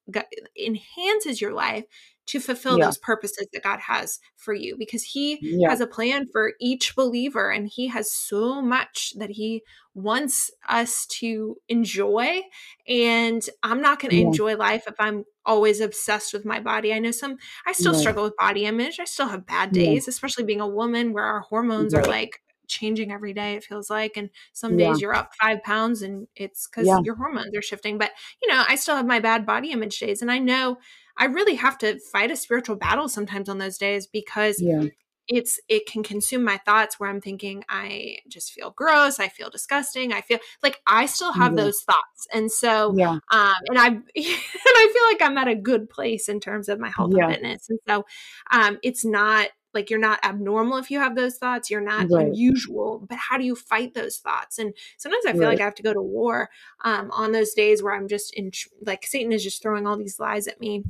enhances 0.58 1.40
your 1.40 1.52
life 1.52 1.84
to 2.26 2.40
fulfill 2.40 2.78
Yeah. 2.78 2.86
those 2.86 2.98
purposes 2.98 3.46
that 3.52 3.62
God 3.62 3.80
has 3.80 4.18
for 4.36 4.54
you 4.54 4.76
because 4.78 5.02
he 5.02 5.38
Yeah. 5.40 5.68
has 5.70 5.80
a 5.80 5.86
plan 5.86 6.26
for 6.32 6.52
each 6.60 6.94
believer 6.96 7.50
and 7.50 7.68
he 7.68 7.88
has 7.88 8.10
so 8.10 8.62
much 8.62 9.12
that 9.18 9.30
he 9.30 9.62
wants 9.94 10.50
us 10.68 11.06
to 11.06 11.56
enjoy 11.68 12.42
and 12.88 13.48
I'm 13.62 13.80
not 13.80 14.00
going 14.00 14.10
to 14.10 14.16
Yeah. 14.16 14.26
enjoy 14.26 14.56
life 14.56 14.84
if 14.86 14.94
I'm 14.98 15.24
always 15.46 15.80
obsessed 15.80 16.32
with 16.32 16.44
my 16.44 16.60
body. 16.60 16.92
I 16.92 16.98
know 16.98 17.10
some 17.10 17.36
I 17.66 17.72
still 17.72 17.94
struggle 17.94 18.24
with 18.24 18.36
body 18.38 18.64
image. 18.64 18.98
I 19.00 19.04
still 19.04 19.28
have 19.28 19.46
bad 19.46 19.72
days, 19.72 20.08
especially 20.08 20.44
being 20.44 20.60
a 20.60 20.68
woman 20.68 21.12
where 21.12 21.24
our 21.24 21.40
hormones 21.40 21.94
are 21.94 22.04
like 22.06 22.40
changing 22.68 23.12
every 23.12 23.32
day 23.32 23.54
it 23.54 23.64
feels 23.64 23.90
like 23.90 24.16
and 24.16 24.30
some 24.52 24.76
Yeah. 24.78 24.90
days 24.90 25.00
you're 25.00 25.14
up 25.14 25.30
5 25.40 25.62
pounds 25.62 26.02
and 26.02 26.26
it's 26.36 26.66
cuz 26.66 26.86
Yeah. 26.86 27.00
your 27.02 27.16
hormones 27.16 27.56
are 27.56 27.62
shifting 27.62 27.98
but 27.98 28.12
you 28.42 28.48
know 28.48 28.64
I 28.68 28.76
still 28.76 28.96
have 28.96 29.06
my 29.06 29.20
bad 29.20 29.46
body 29.46 29.70
image 29.72 29.98
days 29.98 30.22
and 30.22 30.30
I 30.30 30.38
know 30.38 30.78
I 31.16 31.26
really 31.26 31.54
have 31.56 31.78
to 31.78 31.98
fight 32.00 32.30
a 32.30 32.36
spiritual 32.36 32.76
battle 32.76 33.08
sometimes 33.08 33.48
on 33.48 33.58
those 33.58 33.78
days 33.78 34.06
because 34.06 34.60
Yeah. 34.60 34.84
it's 35.28 35.58
it 35.68 35.86
can 35.86 36.02
consume 36.02 36.44
my 36.44 36.58
thoughts 36.58 37.00
where 37.00 37.08
I'm 37.08 37.20
thinking 37.20 37.64
I 37.68 38.18
just 38.28 38.52
feel 38.52 38.72
gross, 38.72 39.18
I 39.18 39.28
feel 39.28 39.48
disgusting, 39.50 40.12
I 40.12 40.20
feel 40.20 40.38
like 40.62 40.80
I 40.86 41.06
still 41.06 41.32
have 41.32 41.56
Yeah. 41.56 41.64
those 41.64 41.80
thoughts. 41.82 42.26
And 42.32 42.52
so 42.52 42.94
Yeah. 42.96 43.18
um 43.30 43.54
and 43.68 43.78
I 43.78 43.86
and 43.88 44.02
I 44.16 44.90
feel 44.92 45.04
like 45.12 45.30
I'm 45.30 45.38
at 45.38 45.48
a 45.48 45.54
good 45.54 45.88
place 45.88 46.28
in 46.28 46.40
terms 46.40 46.68
of 46.68 46.78
my 46.80 46.90
health 46.90 47.12
Yeah. 47.12 47.24
and 47.26 47.34
fitness. 47.36 47.70
And 47.70 47.78
so 47.88 48.04
um 48.50 48.78
it's 48.82 49.04
not 49.04 49.48
like 49.74 49.90
you're 49.90 49.98
not 49.98 50.24
abnormal 50.24 50.78
if 50.78 50.90
you 50.90 50.98
have 51.00 51.16
those 51.16 51.36
thoughts, 51.38 51.70
you're 51.70 51.80
not 51.80 52.08
Right. 52.08 52.34
unusual, 52.34 53.04
but 53.08 53.18
how 53.18 53.38
do 53.38 53.44
you 53.44 53.54
fight 53.56 53.94
those 53.94 54.18
thoughts? 54.18 54.58
And 54.58 54.74
sometimes 54.98 55.26
I 55.26 55.32
feel 55.34 55.48
Right. 55.48 55.48
like 55.48 55.60
I 55.60 55.64
have 55.64 55.74
to 55.76 55.82
go 55.82 55.92
to 55.94 56.02
war 56.02 56.50
um 56.84 57.10
on 57.12 57.32
those 57.32 57.52
days 57.54 57.82
where 57.82 57.94
I'm 57.94 58.08
just 58.08 58.34
in 58.34 58.50
like 58.86 59.06
Satan 59.06 59.32
is 59.32 59.42
just 59.44 59.62
throwing 59.62 59.86
all 59.86 59.96
these 59.96 60.18
lies 60.20 60.46
at 60.46 60.60
me. 60.60 60.86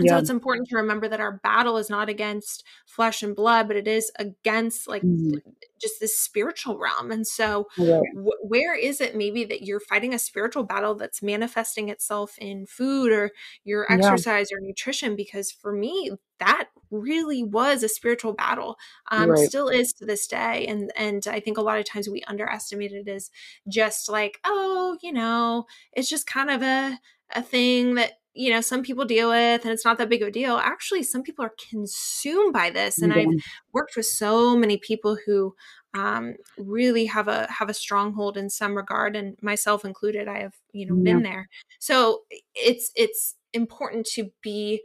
And 0.00 0.08
so 0.08 0.18
it's 0.18 0.30
important 0.30 0.68
to 0.68 0.76
remember 0.76 1.08
that 1.08 1.20
our 1.20 1.38
battle 1.42 1.76
is 1.78 1.90
not 1.90 2.08
against 2.08 2.64
flesh 2.86 3.22
and 3.22 3.34
blood, 3.36 3.68
but 3.68 3.76
it 3.76 3.88
is 3.88 4.12
against 4.18 4.88
like 4.88 5.02
Mhm. 5.02 5.40
just 5.80 6.00
this 6.00 6.18
spiritual 6.18 6.78
realm. 6.78 7.10
And 7.10 7.26
so, 7.26 7.68
Right. 7.76 8.12
wh- 8.12 8.42
where 8.50 8.74
is 8.76 9.00
it 9.00 9.16
maybe 9.16 9.44
that 9.44 9.62
you're 9.62 9.80
fighting 9.80 10.14
a 10.14 10.18
spiritual 10.18 10.64
battle 10.64 10.94
that's 10.94 11.22
manifesting 11.22 11.88
itself 11.88 12.36
in 12.38 12.66
food 12.66 13.12
or 13.12 13.30
your 13.64 13.90
Yeah. 13.90 14.18
exercise 14.18 14.48
or 14.52 14.58
nutrition? 14.60 15.16
Because 15.16 15.50
for 15.52 15.72
me, 15.72 16.10
that 16.40 16.68
really 16.90 17.42
was 17.42 17.82
a 17.82 17.88
spiritual 17.88 18.32
battle. 18.32 18.76
Um, 19.10 19.34
Right. 19.34 19.50
still 19.50 19.68
is 19.68 19.92
to 19.94 20.06
this 20.06 20.26
day. 20.26 20.66
And 20.66 20.92
and 20.96 21.26
I 21.28 21.40
think 21.40 21.58
a 21.58 21.62
lot 21.62 21.78
of 21.78 21.84
times 21.84 22.08
we 22.08 22.22
underestimate 22.26 22.92
it 22.92 23.08
as 23.08 23.30
just 23.68 24.08
like, 24.08 24.38
oh, 24.44 24.98
you 25.02 25.12
know, 25.12 25.66
it's 25.92 26.08
just 26.08 26.26
kind 26.26 26.50
of 26.50 26.62
a 26.62 26.98
a 27.34 27.42
thing 27.42 27.94
that 27.96 28.12
you 28.34 28.50
know 28.50 28.60
some 28.60 28.82
people 28.82 29.04
deal 29.04 29.30
with 29.30 29.64
and 29.64 29.72
it's 29.72 29.84
not 29.84 29.98
that 29.98 30.08
big 30.08 30.22
of 30.22 30.28
a 30.28 30.30
deal 30.30 30.56
actually 30.58 31.02
some 31.02 31.22
people 31.22 31.44
are 31.44 31.54
consumed 31.70 32.52
by 32.52 32.70
this 32.70 33.02
and 33.02 33.12
Yeah. 33.12 33.12
i've 33.12 33.32
worked 33.72 33.96
with 33.96 34.06
so 34.06 34.56
many 34.56 34.78
people 34.78 35.16
who 35.26 35.54
um, 35.94 36.34
really 36.56 37.06
have 37.06 37.28
a 37.28 37.50
have 37.50 37.68
a 37.68 37.74
stronghold 37.74 38.36
in 38.36 38.48
some 38.50 38.76
regard 38.76 39.16
and 39.16 39.36
myself 39.42 39.84
included 39.84 40.28
i 40.28 40.38
have 40.38 40.54
you 40.72 40.86
know 40.86 40.96
Yeah. 40.96 41.02
been 41.02 41.22
there 41.22 41.48
so 41.80 42.22
it's 42.54 42.90
it's 42.94 43.36
important 43.52 44.06
to 44.06 44.30
be 44.42 44.82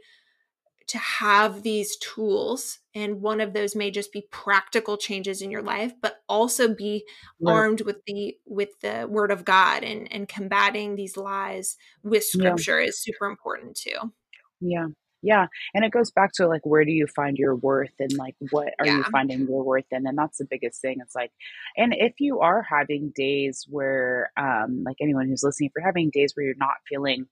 to 0.88 0.98
have 0.98 1.62
these 1.62 1.96
tools 1.96 2.78
and 2.94 3.20
one 3.20 3.40
of 3.40 3.52
those 3.52 3.74
may 3.74 3.90
just 3.90 4.12
be 4.12 4.26
practical 4.30 4.96
changes 4.96 5.42
in 5.42 5.50
your 5.50 5.62
life 5.62 5.92
but 6.00 6.22
also 6.28 6.72
be 6.74 7.04
Right. 7.40 7.64
armed 7.64 7.80
with 7.82 7.96
the 8.06 8.36
with 8.46 8.70
the 8.80 9.06
word 9.08 9.30
of 9.30 9.44
god 9.44 9.82
and 9.84 10.10
and 10.12 10.28
combating 10.28 10.94
these 10.96 11.16
lies 11.16 11.76
with 12.02 12.24
Yeah. 12.32 12.56
scripture 12.56 12.80
is 12.80 13.00
super 13.02 13.26
important 13.26 13.76
too 13.76 14.12
Yeah. 14.60 14.86
Yeah. 15.22 15.46
And 15.72 15.84
it 15.86 15.90
goes 15.90 16.10
back 16.10 16.32
to 16.34 16.46
like, 16.46 16.60
where 16.66 16.84
do 16.84 16.90
you 16.92 17.06
find 17.06 17.38
your 17.38 17.56
worth 17.56 17.94
and 17.98 18.14
like, 18.18 18.34
what 18.50 18.74
are 18.78 18.88
you 18.88 19.04
finding 19.10 19.46
your 19.48 19.64
worth 19.64 19.86
in? 19.90 20.06
And 20.06 20.18
that's 20.18 20.36
the 20.36 20.46
biggest 20.48 20.82
thing. 20.82 20.98
It's 21.00 21.14
like, 21.14 21.32
and 21.78 21.94
if 21.96 22.14
you 22.20 22.40
are 22.40 22.62
having 22.62 23.10
days 23.14 23.66
where, 23.70 24.32
um, 24.36 24.82
like 24.84 24.96
anyone 25.00 25.28
who's 25.28 25.42
listening, 25.42 25.68
if 25.68 25.72
you're 25.76 25.86
having 25.86 26.10
days 26.12 26.32
where 26.34 26.44
you're 26.44 26.54
not 26.58 26.74
feeling 26.86 27.24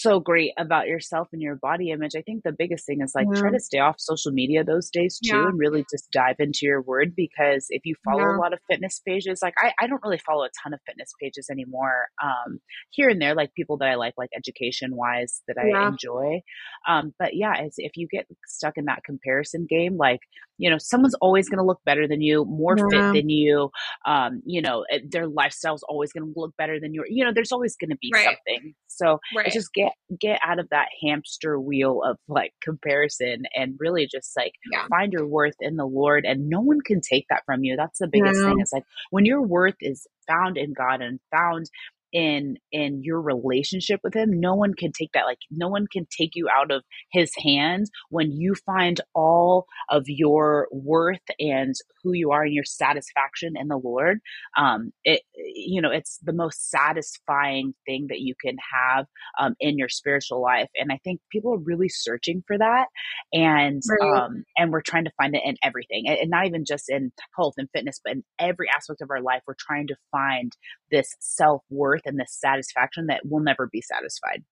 so 0.00 0.20
great 0.20 0.52
about 0.58 0.86
yourself 0.86 1.28
and 1.32 1.40
your 1.42 1.56
body 1.56 1.90
image, 1.90 2.12
I 2.16 2.22
think 2.22 2.42
the 2.42 2.52
biggest 2.56 2.86
thing 2.86 3.00
is 3.02 3.12
like, 3.14 3.28
try 3.34 3.50
to 3.50 3.60
stay 3.60 3.78
off 3.78 3.96
social 3.98 4.32
media 4.32 4.64
those 4.64 4.90
days 4.90 5.20
too 5.20 5.36
Yeah. 5.36 5.48
and 5.48 5.58
really 5.58 5.84
just 5.90 6.10
dive 6.12 6.36
into 6.38 6.60
your 6.62 6.82
word 6.82 7.14
because 7.16 7.66
if 7.70 7.82
you 7.84 7.94
follow 8.04 8.18
Yeah. 8.20 8.36
a 8.36 8.40
lot 8.40 8.52
of 8.52 8.60
fitness 8.70 9.00
pages, 9.06 9.40
like 9.42 9.54
I, 9.58 9.72
I 9.80 9.86
don't 9.86 10.02
really 10.02 10.18
follow 10.18 10.44
a 10.44 10.50
ton 10.62 10.74
of 10.74 10.80
fitness 10.86 11.12
pages 11.20 11.48
anymore. 11.50 12.08
Um, 12.22 12.60
here 12.90 13.08
and 13.08 13.20
there, 13.20 13.34
like 13.34 13.54
people 13.54 13.76
that 13.78 13.88
I 13.88 13.94
like, 13.96 14.14
like 14.16 14.30
education 14.36 14.94
wise, 14.96 15.42
that 15.48 15.56
I 15.58 15.68
Yeah. 15.68 15.88
enjoy. 15.88 16.40
Um, 16.88 17.14
but 17.18 17.34
yeah, 17.34 17.54
it's, 17.58 17.76
if 17.78 17.92
you 17.96 18.06
get 18.10 18.26
stuck 18.46 18.74
in 18.76 18.86
that 18.86 19.04
comparison 19.04 19.66
game, 19.68 19.96
like, 19.96 20.20
you 20.58 20.70
know, 20.70 20.78
someone's 20.78 21.14
always 21.20 21.48
going 21.48 21.58
to 21.58 21.64
look 21.64 21.80
better 21.84 22.06
than 22.06 22.20
you, 22.20 22.44
more 22.44 22.76
Yeah. 22.76 22.88
fit 22.90 23.06
than 23.12 23.28
you. 23.28 23.70
Um, 24.06 24.40
you 24.46 24.62
know, 24.62 24.84
eh, 24.90 25.00
their 25.10 25.26
lifestyle's 25.26 25.82
always 25.88 26.12
going 26.12 26.32
to 26.32 26.40
look 26.40 26.54
better 26.56 26.78
than 26.80 26.94
your, 26.94 27.06
you 27.08 27.24
know, 27.24 27.32
there's 27.34 27.52
always 27.52 27.76
going 27.76 27.90
to 27.90 27.98
be 28.00 28.12
Right. 28.12 28.24
something. 28.24 28.74
So 28.86 29.18
right 29.34 29.46
it's 29.46 29.54
just 29.54 29.72
get, 29.74 29.83
get 30.20 30.40
out 30.44 30.58
of 30.58 30.68
that 30.70 30.88
hamster 31.02 31.58
wheel 31.60 32.02
of 32.02 32.18
like 32.28 32.52
comparison 32.62 33.44
and 33.54 33.74
really 33.78 34.06
just 34.06 34.32
like 34.36 34.52
yeah 34.70 34.86
find 34.88 35.12
your 35.12 35.26
worth 35.26 35.56
in 35.60 35.76
the 35.76 35.86
Lord 35.86 36.24
and 36.24 36.48
no 36.48 36.60
one 36.60 36.80
can 36.80 37.00
take 37.00 37.26
that 37.30 37.42
from 37.46 37.64
you. 37.64 37.76
That's 37.76 37.98
the 37.98 38.08
biggest 38.08 38.40
Yeah. 38.40 38.50
thing. 38.50 38.60
It's 38.60 38.72
like 38.72 38.84
when 39.10 39.24
your 39.26 39.42
worth 39.42 39.76
is 39.80 40.06
found 40.26 40.56
in 40.56 40.72
God 40.72 41.02
and 41.02 41.20
found 41.30 41.70
in 42.14 42.56
in 42.72 43.02
your 43.02 43.20
relationship 43.20 44.00
with 44.04 44.14
him 44.14 44.30
no 44.40 44.54
one 44.54 44.72
can 44.74 44.92
take 44.92 45.10
that 45.14 45.26
like 45.26 45.38
no 45.50 45.68
one 45.68 45.86
can 45.92 46.06
take 46.16 46.32
you 46.36 46.48
out 46.48 46.70
of 46.72 46.82
his 47.12 47.32
hand 47.44 47.86
when 48.10 48.32
you 48.32 48.54
find 48.66 49.00
all 49.14 49.66
of 49.90 50.04
your 50.06 50.68
worth 50.72 51.20
and 51.40 51.74
who 52.02 52.12
you 52.14 52.30
are 52.32 52.44
and 52.44 52.54
your 52.54 52.64
satisfaction 52.64 53.54
in 53.58 53.68
the 53.68 53.76
lord 53.78 54.20
um 54.56 54.92
it 55.04 55.22
you 55.36 55.82
know 55.82 55.90
it's 55.90 56.18
the 56.22 56.32
most 56.32 56.70
satisfying 56.70 57.74
thing 57.86 58.06
that 58.08 58.20
you 58.20 58.34
can 58.42 58.56
have 58.72 59.06
um, 59.40 59.54
in 59.60 59.78
your 59.78 59.88
spiritual 59.88 60.40
life 60.40 60.68
and 60.76 60.92
i 60.92 60.98
think 61.04 61.20
people 61.32 61.52
are 61.54 61.58
really 61.58 61.88
searching 61.88 62.44
for 62.46 62.56
that 62.58 62.86
and 63.32 63.82
Right. 63.88 64.24
um 64.24 64.44
and 64.56 64.72
we're 64.72 64.82
trying 64.82 65.04
to 65.04 65.12
find 65.16 65.34
it 65.34 65.42
in 65.44 65.56
everything 65.62 66.04
and 66.08 66.18
and 66.18 66.30
not 66.30 66.46
even 66.46 66.64
just 66.64 66.88
in 66.88 67.12
health 67.36 67.54
and 67.58 67.68
fitness 67.74 68.00
but 68.04 68.12
in 68.14 68.24
every 68.38 68.68
aspect 68.74 69.02
of 69.02 69.10
our 69.10 69.20
life 69.22 69.42
we're 69.46 69.54
trying 69.58 69.86
to 69.86 69.96
find 70.10 70.52
this 70.90 71.14
self-worth 71.20 72.03
and 72.06 72.18
this 72.18 72.36
satisfaction 72.38 73.06
that 73.06 73.22
will 73.24 73.40
never 73.40 73.68
be 73.70 73.80
satisfied 73.80 74.42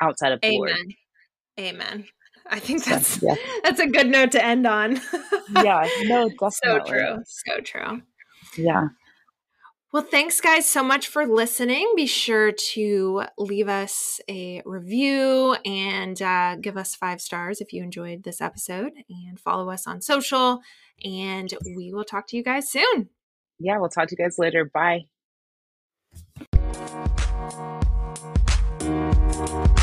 outside 0.00 0.32
of 0.32 0.40
the 0.40 0.56
lord 0.56 0.70
amen 0.70 0.88
amen 1.60 2.04
i 2.50 2.58
think 2.58 2.84
that's 2.84 3.22
yeah. 3.22 3.34
that's 3.64 3.80
a 3.80 3.86
good 3.86 4.08
note 4.08 4.32
to 4.32 4.44
end 4.44 4.66
on 4.66 5.00
yeah 5.54 5.88
no 6.04 6.28
definitely. 6.40 6.50
so 6.50 6.80
true 6.86 7.22
so 7.24 7.60
true 7.60 8.02
yeah 8.56 8.88
Well, 9.92 10.02
thanks, 10.02 10.40
guys, 10.40 10.66
so 10.66 10.82
much 10.82 11.06
for 11.06 11.26
listening. 11.26 11.92
Be 11.94 12.06
sure 12.06 12.50
to 12.72 13.24
leave 13.36 13.68
us 13.68 14.22
a 14.26 14.62
review 14.64 15.54
and 15.66 16.16
uh, 16.22 16.56
give 16.56 16.78
us 16.78 16.94
five 16.94 17.20
stars 17.20 17.60
if 17.60 17.74
you 17.74 17.82
enjoyed 17.82 18.22
this 18.22 18.40
episode, 18.40 18.92
and 19.10 19.38
follow 19.38 19.68
us 19.68 19.86
on 19.86 20.00
social. 20.00 20.62
And 21.04 21.52
we 21.76 21.92
will 21.92 22.04
talk 22.04 22.26
to 22.28 22.38
you 22.38 22.42
guys 22.42 22.70
soon. 22.70 23.10
yeah 23.58 23.78
we'll 23.78 23.88
talk 23.90 24.08
to 24.08 24.16
you 24.18 24.24
guys 24.24 24.38
later 24.38 24.64
bye 24.64 25.00
Thank 29.44 29.82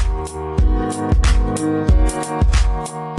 you. 1.60 3.19